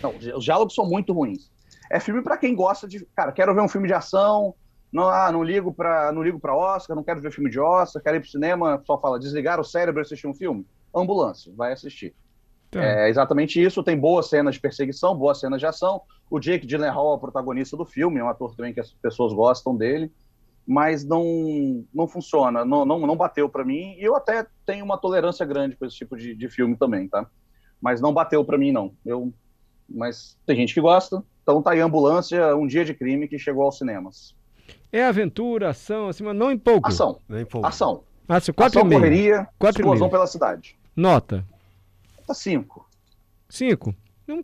Não, 0.00 0.16
os 0.16 0.24
os 0.24 0.44
diálogos 0.44 0.76
são 0.76 0.86
muito 0.86 1.12
ruins. 1.12 1.50
É 1.90 1.98
filme 1.98 2.22
pra 2.22 2.36
quem 2.36 2.54
gosta 2.54 2.86
de, 2.86 3.04
cara, 3.16 3.32
quero 3.32 3.52
ver 3.52 3.62
um 3.62 3.68
filme 3.68 3.88
de 3.88 3.94
ação, 3.94 4.54
não, 4.92 5.08
ah, 5.08 5.30
não 5.30 5.42
ligo 5.42 5.72
para, 5.72 6.10
não 6.12 6.22
ligo 6.22 6.40
para 6.40 6.56
Oscar, 6.56 6.96
não 6.96 7.04
quero 7.04 7.20
ver 7.20 7.32
filme 7.32 7.50
de 7.50 7.60
Oscar, 7.60 8.02
quero 8.02 8.16
ir 8.16 8.20
pro 8.20 8.30
cinema, 8.30 8.78
pessoal 8.78 9.00
fala, 9.00 9.18
desligar 9.18 9.60
o 9.60 9.64
cérebro 9.64 10.00
e 10.00 10.02
assistir 10.02 10.26
um 10.26 10.34
filme. 10.34 10.66
Ambulância, 10.94 11.52
vai 11.54 11.72
assistir. 11.72 12.14
Tá. 12.70 12.82
É 12.82 13.08
exatamente 13.08 13.62
isso, 13.62 13.82
tem 13.82 13.98
boas 13.98 14.28
cenas 14.28 14.54
de 14.54 14.60
perseguição, 14.60 15.14
boas 15.14 15.40
cenas 15.40 15.60
de 15.60 15.66
ação. 15.66 16.02
O 16.30 16.38
Jake 16.38 16.66
Gyllenhaal 16.66 17.12
é 17.12 17.14
o 17.14 17.18
protagonista 17.18 17.76
do 17.76 17.84
filme, 17.84 18.18
é 18.18 18.24
um 18.24 18.28
ator 18.28 18.54
também 18.54 18.72
que 18.72 18.80
as 18.80 18.92
pessoas 18.92 19.32
gostam 19.32 19.76
dele, 19.76 20.10
mas 20.66 21.04
não 21.04 21.84
não 21.94 22.06
funciona, 22.06 22.64
não, 22.64 22.84
não, 22.84 23.00
não 23.00 23.16
bateu 23.16 23.48
pra 23.48 23.64
mim. 23.64 23.94
E 23.98 24.02
eu 24.02 24.14
até 24.16 24.46
tenho 24.66 24.84
uma 24.84 24.98
tolerância 24.98 25.44
grande 25.46 25.76
com 25.76 25.86
esse 25.86 25.96
tipo 25.96 26.16
de, 26.16 26.34
de 26.34 26.48
filme 26.48 26.76
também, 26.76 27.08
tá? 27.08 27.26
Mas 27.80 28.00
não 28.00 28.12
bateu 28.12 28.44
pra 28.44 28.58
mim 28.58 28.72
não. 28.72 28.92
Eu 29.04 29.32
mas 29.88 30.38
tem 30.44 30.56
gente 30.56 30.74
que 30.74 30.80
gosta. 30.80 31.22
Então 31.42 31.62
tá 31.62 31.70
aí 31.70 31.80
Ambulância, 31.80 32.54
um 32.54 32.66
dia 32.66 32.84
de 32.84 32.92
crime 32.92 33.26
que 33.26 33.38
chegou 33.38 33.64
aos 33.64 33.78
cinemas. 33.78 34.36
É 34.92 35.04
aventura, 35.04 35.70
ação, 35.70 36.08
assim, 36.08 36.24
mas 36.24 36.34
não 36.36 36.50
em 36.50 36.58
pouco. 36.58 36.88
Ação, 36.88 37.18
Nem 37.28 37.44
pouco. 37.44 37.66
ação. 37.66 38.02
Ah, 38.28 38.40
seu 38.40 38.52
quatro 38.54 38.78
e 38.78 38.80
ação, 38.80 38.88
meio. 38.88 39.00
correria, 39.00 39.48
Quatro 39.58 39.80
e 39.80 39.82
explosão 39.82 40.06
meio. 40.06 40.10
pela 40.10 40.26
cidade. 40.26 40.76
Nota. 40.96 41.44
Tá 42.26 42.34
cinco. 42.34 42.86
Cinco. 43.48 43.94
Não 44.26 44.42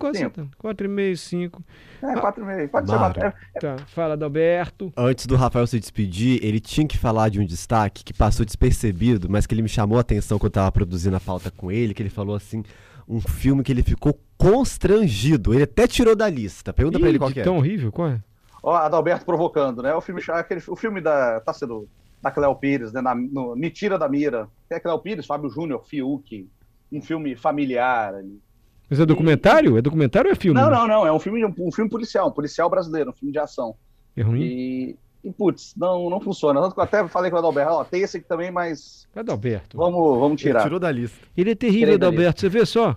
e 0.87 0.89
meio, 0.89 1.17
cinco. 1.19 1.63
É, 2.03 2.19
quatro 2.19 2.43
e 2.43 2.47
meio. 2.47 2.69
Pode 2.71 2.89
ser 2.89 2.97
Mário. 2.97 3.21
quatro. 3.21 3.39
É, 3.55 3.61
Tá. 3.61 3.77
Fala, 3.89 4.15
Adalberto. 4.15 4.91
Antes 4.97 5.27
do 5.27 5.37
Rafael 5.37 5.67
se 5.67 5.79
despedir, 5.79 6.43
ele 6.43 6.59
tinha 6.59 6.87
que 6.89 6.97
falar 6.97 7.29
de 7.29 7.39
um 7.39 7.45
destaque 7.45 8.03
que 8.03 8.15
passou 8.15 8.47
despercebido, 8.47 9.29
mas 9.29 9.47
que 9.47 9.55
ele 9.55 9.61
me 9.61 9.69
chamou 9.69 9.99
a 9.99 10.01
atenção 10.01 10.39
quando 10.39 10.47
eu 10.47 10.53
tava 10.53 10.73
produzindo 10.73 11.17
a 11.17 11.21
pauta 11.21 11.51
com 11.51 11.71
ele, 11.71 11.93
que 11.93 12.03
ele 12.03 12.09
falou 12.09 12.35
assim, 12.35 12.63
um 13.07 13.21
filme 13.21 13.63
que 13.63 13.71
ele 13.71 13.83
ficou 13.83 14.19
constrangido. 14.39 15.53
Ele 15.53 15.65
até 15.65 15.87
tirou 15.87 16.17
da 16.17 16.31
lista. 16.31 16.73
Pergunta 16.73 16.99
pra 16.99 17.09
Ih, 17.09 17.11
ele 17.11 17.19
qual 17.19 17.31
que 17.31 17.41
é. 17.41 17.45
tão 17.45 17.59
horrível, 17.59 17.93
qual 17.93 18.09
é? 18.09 18.21
Ó, 18.65 18.75
Adalberto 18.75 19.27
provocando, 19.27 19.83
né? 19.83 19.95
O 19.95 20.01
filme, 20.01 20.23
aquele, 20.27 20.63
o 20.67 20.75
filme 20.75 21.01
da. 21.01 21.39
Tá 21.41 21.53
sendo. 21.53 21.87
Da 22.23 22.31
Cleo 22.31 22.55
Pires, 22.55 22.91
né? 22.91 23.03
Na, 23.03 23.15
no, 23.15 23.55
Me 23.55 23.71
Tira 23.71 23.99
da 23.99 24.09
Mira. 24.09 24.49
Tem 24.67 24.79
a 24.79 24.81
Cleo 24.81 24.99
Pires, 24.99 25.27
Fábio 25.27 25.51
Júnior, 25.51 25.85
Fiuk. 25.85 26.49
Um 26.91 27.03
filme 27.03 27.37
familiar 27.37 28.15
ali. 28.15 28.41
Mas 28.89 28.99
é 28.99 29.05
documentário? 29.05 29.77
É 29.77 29.83
documentário 29.83 30.29
ou 30.29 30.33
é 30.33 30.35
filme? 30.35 30.59
Não, 30.59 30.71
não, 30.71 30.89
não. 30.89 31.07
É 31.07 31.13
um 31.13 31.19
filme, 31.19 31.45
um, 31.45 31.71
filme 31.71 31.91
policial, 31.91 32.29
um 32.29 32.33
policial 32.33 32.71
brasileiro, 32.71 33.11
um 33.11 33.13
filme 33.13 33.31
de 33.31 33.39
ação. 33.39 33.75
É 34.17 34.23
ruim? 34.23 34.41
E, 34.41 34.97
e 35.23 35.31
putz, 35.31 35.75
não, 35.77 36.09
não 36.09 36.19
funciona. 36.19 36.63
Tanto 36.63 36.73
que 36.75 36.81
eu 36.81 36.85
até 36.85 37.07
falei 37.09 37.31
com 37.31 37.37
o 37.37 37.41
Adalberto, 37.41 37.73
ó, 37.73 37.85
tem 37.85 38.01
esse 38.01 38.17
aqui 38.17 38.27
também, 38.27 38.51
mas 38.51 39.07
Adalberto. 39.15 39.77
vamos, 39.77 40.19
vamos 40.19 40.41
Ele 40.41 40.51
tirar. 40.51 40.63
tirou 40.63 40.81
da 40.81 40.91
lista. 40.91 41.19
Ele 41.37 41.51
é 41.51 41.55
terrível, 41.55 41.95
Adalberto. 41.95 42.41
Você 42.41 42.49
vê 42.49 42.65
só? 42.65 42.97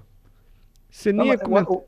Você 0.90 1.12
Não, 1.12 1.26
nem 1.26 1.34
mas, 1.34 1.42
comentar. 1.42 1.74
o, 1.74 1.84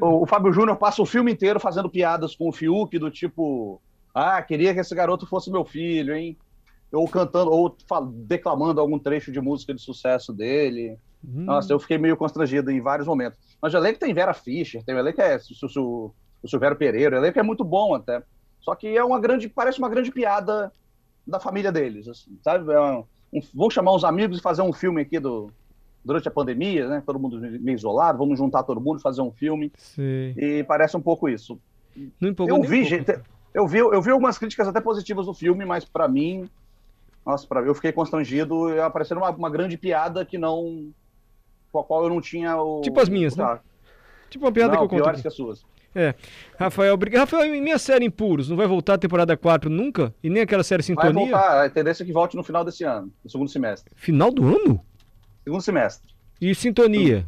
o- 0.00 0.22
o 0.22 0.26
Fábio 0.26 0.52
Júnior 0.52 0.76
passa 0.76 1.02
o 1.02 1.06
filme 1.06 1.32
inteiro 1.32 1.60
fazendo 1.60 1.88
piadas 1.88 2.34
com 2.34 2.48
o 2.48 2.52
Fiuk, 2.52 2.98
do 2.98 3.10
tipo, 3.10 3.80
ah, 4.14 4.40
queria 4.42 4.74
que 4.74 4.80
esse 4.80 4.94
garoto 4.94 5.26
fosse 5.26 5.50
meu 5.50 5.64
filho, 5.64 6.14
hein? 6.14 6.36
Ou 6.92 7.08
cantando, 7.08 7.50
ou 7.50 7.76
declamando 8.26 8.80
algum 8.80 8.98
trecho 8.98 9.32
de 9.32 9.40
música 9.40 9.74
de 9.74 9.80
sucesso 9.80 10.32
dele. 10.32 10.96
Hum, 11.24 11.44
Nossa, 11.44 11.72
eu 11.72 11.80
fiquei 11.80 11.98
meio 11.98 12.16
constrangido 12.16 12.70
em 12.70 12.80
vários 12.80 13.06
momentos. 13.08 13.38
Mas 13.60 13.74
o 13.74 13.76
elenco 13.76 13.98
tem 13.98 14.14
Vera 14.14 14.34
Fischer, 14.34 14.84
tem 14.84 14.94
o 14.94 14.98
elenco 14.98 15.20
é 15.20 15.36
o, 15.76 16.12
o, 16.42 16.48
Silvério 16.48 16.76
Pereira, 16.76 17.16
o 17.16 17.18
elenco 17.18 17.38
é 17.38 17.42
muito 17.42 17.64
bom 17.64 17.94
até. 17.94 18.22
Só 18.60 18.74
que 18.74 18.88
é 18.88 19.02
uma 19.04 19.18
grande, 19.18 19.48
parece 19.48 19.78
uma 19.78 19.88
grande 19.88 20.12
piada 20.12 20.72
da 21.26 21.40
família 21.40 21.72
deles, 21.72 22.06
assim, 22.06 22.38
sabe? 22.42 22.70
É 22.72 22.80
um, 22.80 23.04
um, 23.32 23.40
vamos 23.54 23.74
chamar 23.74 23.94
uns 23.94 24.04
amigos 24.04 24.38
e 24.38 24.42
fazer 24.42 24.62
um 24.62 24.72
filme 24.72 25.00
aqui 25.02 25.18
do, 25.18 25.50
durante 26.04 26.28
a 26.28 26.30
pandemia, 26.30 26.88
né? 26.88 27.02
Todo 27.04 27.18
mundo 27.18 27.40
meio 27.40 27.76
isolado, 27.76 28.18
vamos 28.18 28.38
juntar 28.38 28.62
todo 28.62 28.80
mundo, 28.80 29.00
fazer 29.00 29.22
um 29.22 29.32
filme. 29.32 29.72
sei. 29.76 30.34
E 30.36 30.64
parece 30.64 30.96
um 30.96 31.00
pouco 31.00 31.28
isso. 31.28 31.58
Não 32.20 32.30
empolgou 32.30 32.58
Eu 32.58 32.62
vi, 32.62 32.82
um 32.82 32.84
gente, 32.84 33.20
eu 33.54 33.66
vi, 33.66 33.78
eu 33.78 34.02
vi 34.02 34.10
algumas 34.10 34.36
críticas 34.36 34.68
até 34.68 34.80
positivas 34.80 35.26
do 35.26 35.34
filme, 35.34 35.64
mas 35.64 35.84
pra 35.84 36.08
mim, 36.08 36.48
nossa, 37.24 37.46
pra, 37.46 37.62
eu 37.62 37.74
fiquei 37.74 37.92
constrangido, 37.92 38.80
aparecendo 38.82 39.18
uma, 39.18 39.30
uma 39.30 39.50
grande 39.50 39.78
piada 39.78 40.24
que 40.24 40.36
não, 40.36 40.92
com 41.72 41.78
a 41.78 41.84
qual 41.84 42.04
eu 42.04 42.10
não 42.10 42.20
tinha 42.20 42.56
o. 42.60 42.80
Tipo 42.82 43.00
as 43.00 43.08
minhas, 43.08 43.36
né? 43.36 43.44
tá. 43.44 43.60
Tipo 44.28 44.44
uma 44.44 44.52
piada 44.52 44.72
não, 44.72 44.78
que 44.78 44.84
eu 44.84 44.88
conto. 44.88 45.02
piores 45.02 45.22
que 45.22 45.28
as 45.28 45.34
suas. 45.34 45.64
Rafael, 46.58 46.92
obrigado. 46.94 47.20
Rafael, 47.20 47.54
e 47.54 47.60
minha 47.60 47.78
série 47.78 48.04
Impuros? 48.04 48.48
Não 48.48 48.56
vai 48.56 48.66
voltar 48.66 48.94
a 48.94 48.98
temporada 48.98 49.36
4 49.36 49.70
nunca? 49.70 50.12
E 50.22 50.28
nem 50.28 50.42
aquela 50.42 50.64
série 50.64 50.82
Vai 50.82 51.06
Sintonia? 51.06 51.30
voltar, 51.30 51.64
a 51.64 51.70
tendência 51.70 52.02
é 52.02 52.06
que 52.06 52.12
volte 52.12 52.36
no 52.36 52.42
final 52.42 52.64
desse 52.64 52.82
ano, 52.82 53.12
no 53.22 53.30
segundo 53.30 53.48
semestre. 53.48 53.94
Final 53.94 54.32
do 54.32 54.44
ano? 54.44 54.80
Segundo 55.44 55.60
semestre. 55.62 56.12
E 56.40 56.54
Sintonia? 56.54 57.26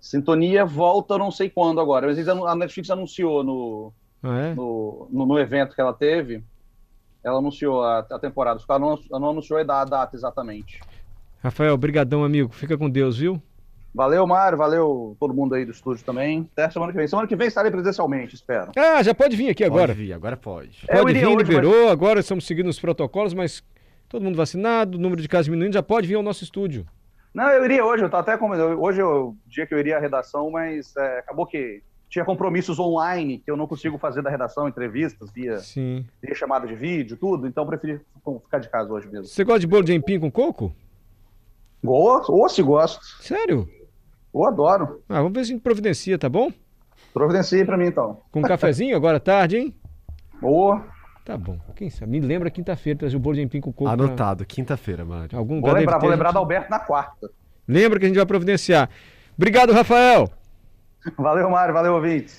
Sintonia 0.00 0.64
volta 0.64 1.16
não 1.16 1.30
sei 1.30 1.48
quando 1.48 1.80
agora, 1.80 2.06
mas 2.06 2.28
a 2.28 2.54
Netflix 2.54 2.90
anunciou 2.90 3.42
no, 3.42 3.92
Ah, 4.22 4.38
é? 4.38 4.54
no, 4.54 5.08
no, 5.10 5.26
no 5.26 5.38
evento 5.38 5.74
que 5.74 5.80
ela 5.80 5.92
teve 5.94 6.42
ela 7.22 7.38
anunciou 7.38 7.82
a, 7.82 7.98
a 7.98 8.18
temporada. 8.18 8.60
Ela 8.68 8.78
não, 8.78 8.98
ela 9.10 9.20
não 9.20 9.30
anunciou 9.30 9.58
a 9.58 9.64
data 9.64 10.16
exatamente. 10.16 10.80
Rafael, 11.42 11.76
brigadão, 11.76 12.24
amigo. 12.24 12.52
Fica 12.52 12.76
com 12.78 12.88
Deus, 12.88 13.18
viu? 13.18 13.40
Valeu, 13.94 14.26
Mário. 14.26 14.56
Valeu 14.56 15.16
todo 15.18 15.34
mundo 15.34 15.54
aí 15.54 15.64
do 15.64 15.72
estúdio 15.72 16.04
também. 16.04 16.48
Até 16.52 16.70
semana 16.70 16.92
que 16.92 16.98
vem. 16.98 17.06
Semana 17.08 17.28
que 17.28 17.36
vem 17.36 17.48
estarei 17.48 17.70
presencialmente, 17.70 18.34
espero. 18.34 18.72
Ah, 18.76 19.02
já 19.02 19.14
pode 19.14 19.36
vir 19.36 19.50
aqui 19.50 19.64
agora. 19.64 19.88
Pode 19.88 19.98
vir, 19.98 20.12
agora 20.12 20.36
pode. 20.36 20.84
É, 20.88 21.00
Pode 21.00 21.12
vir, 21.14 21.26
hoje, 21.26 21.36
liberou. 21.36 21.88
Agora 21.88 22.20
estamos 22.20 22.46
seguindo 22.46 22.68
os 22.68 22.78
protocolos, 22.78 23.34
mas 23.34 23.62
todo 24.08 24.22
mundo 24.22 24.36
vacinado, 24.36 24.96
o 24.96 25.00
número 25.00 25.20
de 25.20 25.28
casos 25.28 25.46
diminuindo, 25.46 25.74
já 25.74 25.82
pode 25.82 26.06
vir 26.06 26.14
ao 26.14 26.22
nosso 26.22 26.42
estúdio. 26.42 26.86
Não, 27.34 27.48
eu 27.50 27.64
iria 27.64 27.84
hoje. 27.84 28.02
Eu 28.02 28.10
tava 28.10 28.22
até 28.22 28.36
com... 28.36 28.50
Hoje 28.50 29.00
é 29.00 29.04
o 29.04 29.34
dia 29.46 29.66
que 29.66 29.74
eu 29.74 29.78
iria 29.78 29.98
à 29.98 30.00
redação, 30.00 30.50
mas 30.50 30.96
é, 30.96 31.18
acabou 31.18 31.46
que 31.46 31.82
tinha 32.08 32.24
compromissos 32.24 32.78
online 32.78 33.38
que 33.38 33.50
eu 33.50 33.56
não 33.56 33.66
consigo 33.66 33.98
fazer 33.98 34.22
da 34.22 34.30
redação, 34.30 34.66
entrevistas, 34.66 35.30
via, 35.30 35.58
Sim. 35.58 36.06
via 36.22 36.34
chamada 36.34 36.66
de 36.66 36.74
vídeo, 36.74 37.16
tudo. 37.16 37.46
Então 37.46 37.64
eu 37.64 37.68
preferi 37.68 38.00
ficar 38.44 38.58
de 38.58 38.68
casa 38.68 38.90
hoje 38.90 39.06
mesmo. 39.08 39.26
Você 39.26 39.44
gosta 39.44 39.60
de 39.60 39.66
bolo 39.66 39.84
de 39.84 39.94
empim 39.94 40.18
com 40.18 40.30
coco? 40.30 40.74
Gosto, 41.84 42.32
ou 42.32 42.48
se 42.48 42.62
gosto. 42.62 43.04
Sério? 43.22 43.68
Eu 44.34 44.44
adoro. 44.44 45.02
Ah, 45.08 45.20
vamos 45.22 45.32
ver 45.32 45.44
se 45.44 45.52
a 45.52 45.54
gente 45.54 45.62
providencia, 45.62 46.18
tá 46.18 46.28
bom? 46.28 46.50
Providencie 47.12 47.64
pra 47.64 47.76
mim, 47.76 47.86
então. 47.86 48.20
Com 48.32 48.40
um 48.40 48.42
cafezinho 48.42 48.96
agora 48.96 49.18
à 49.18 49.20
tarde, 49.20 49.58
hein? 49.58 49.74
Ou 50.42 50.80
Tá 51.28 51.36
bom. 51.36 51.58
Quem 51.76 51.90
sabe? 51.90 52.10
Me 52.12 52.20
lembra 52.20 52.50
quinta-feira 52.50 52.98
trazer 53.00 53.14
o 53.14 53.20
bolo 53.20 53.36
de 53.36 53.42
empim 53.42 53.60
com 53.60 53.70
coco. 53.70 53.84
pra- 53.84 53.92
Anotado, 53.92 54.46
quinta-feira, 54.46 55.04
Mário. 55.04 55.36
Algum 55.38 55.60
vou 55.60 55.70
lembrar, 55.74 55.98
vou 55.98 56.08
lembrar 56.08 56.28
gente- 56.28 56.34
da 56.34 56.40
Alberto 56.40 56.70
na 56.70 56.78
quarta. 56.78 57.28
Lembra 57.68 57.98
que 57.98 58.06
a 58.06 58.08
gente 58.08 58.16
vai 58.16 58.24
providenciar. 58.24 58.88
Obrigado, 59.36 59.70
Rafael. 59.74 60.30
Valeu, 61.18 61.50
Mário. 61.50 61.74
Valeu, 61.74 61.94
ouvintes. 61.96 62.34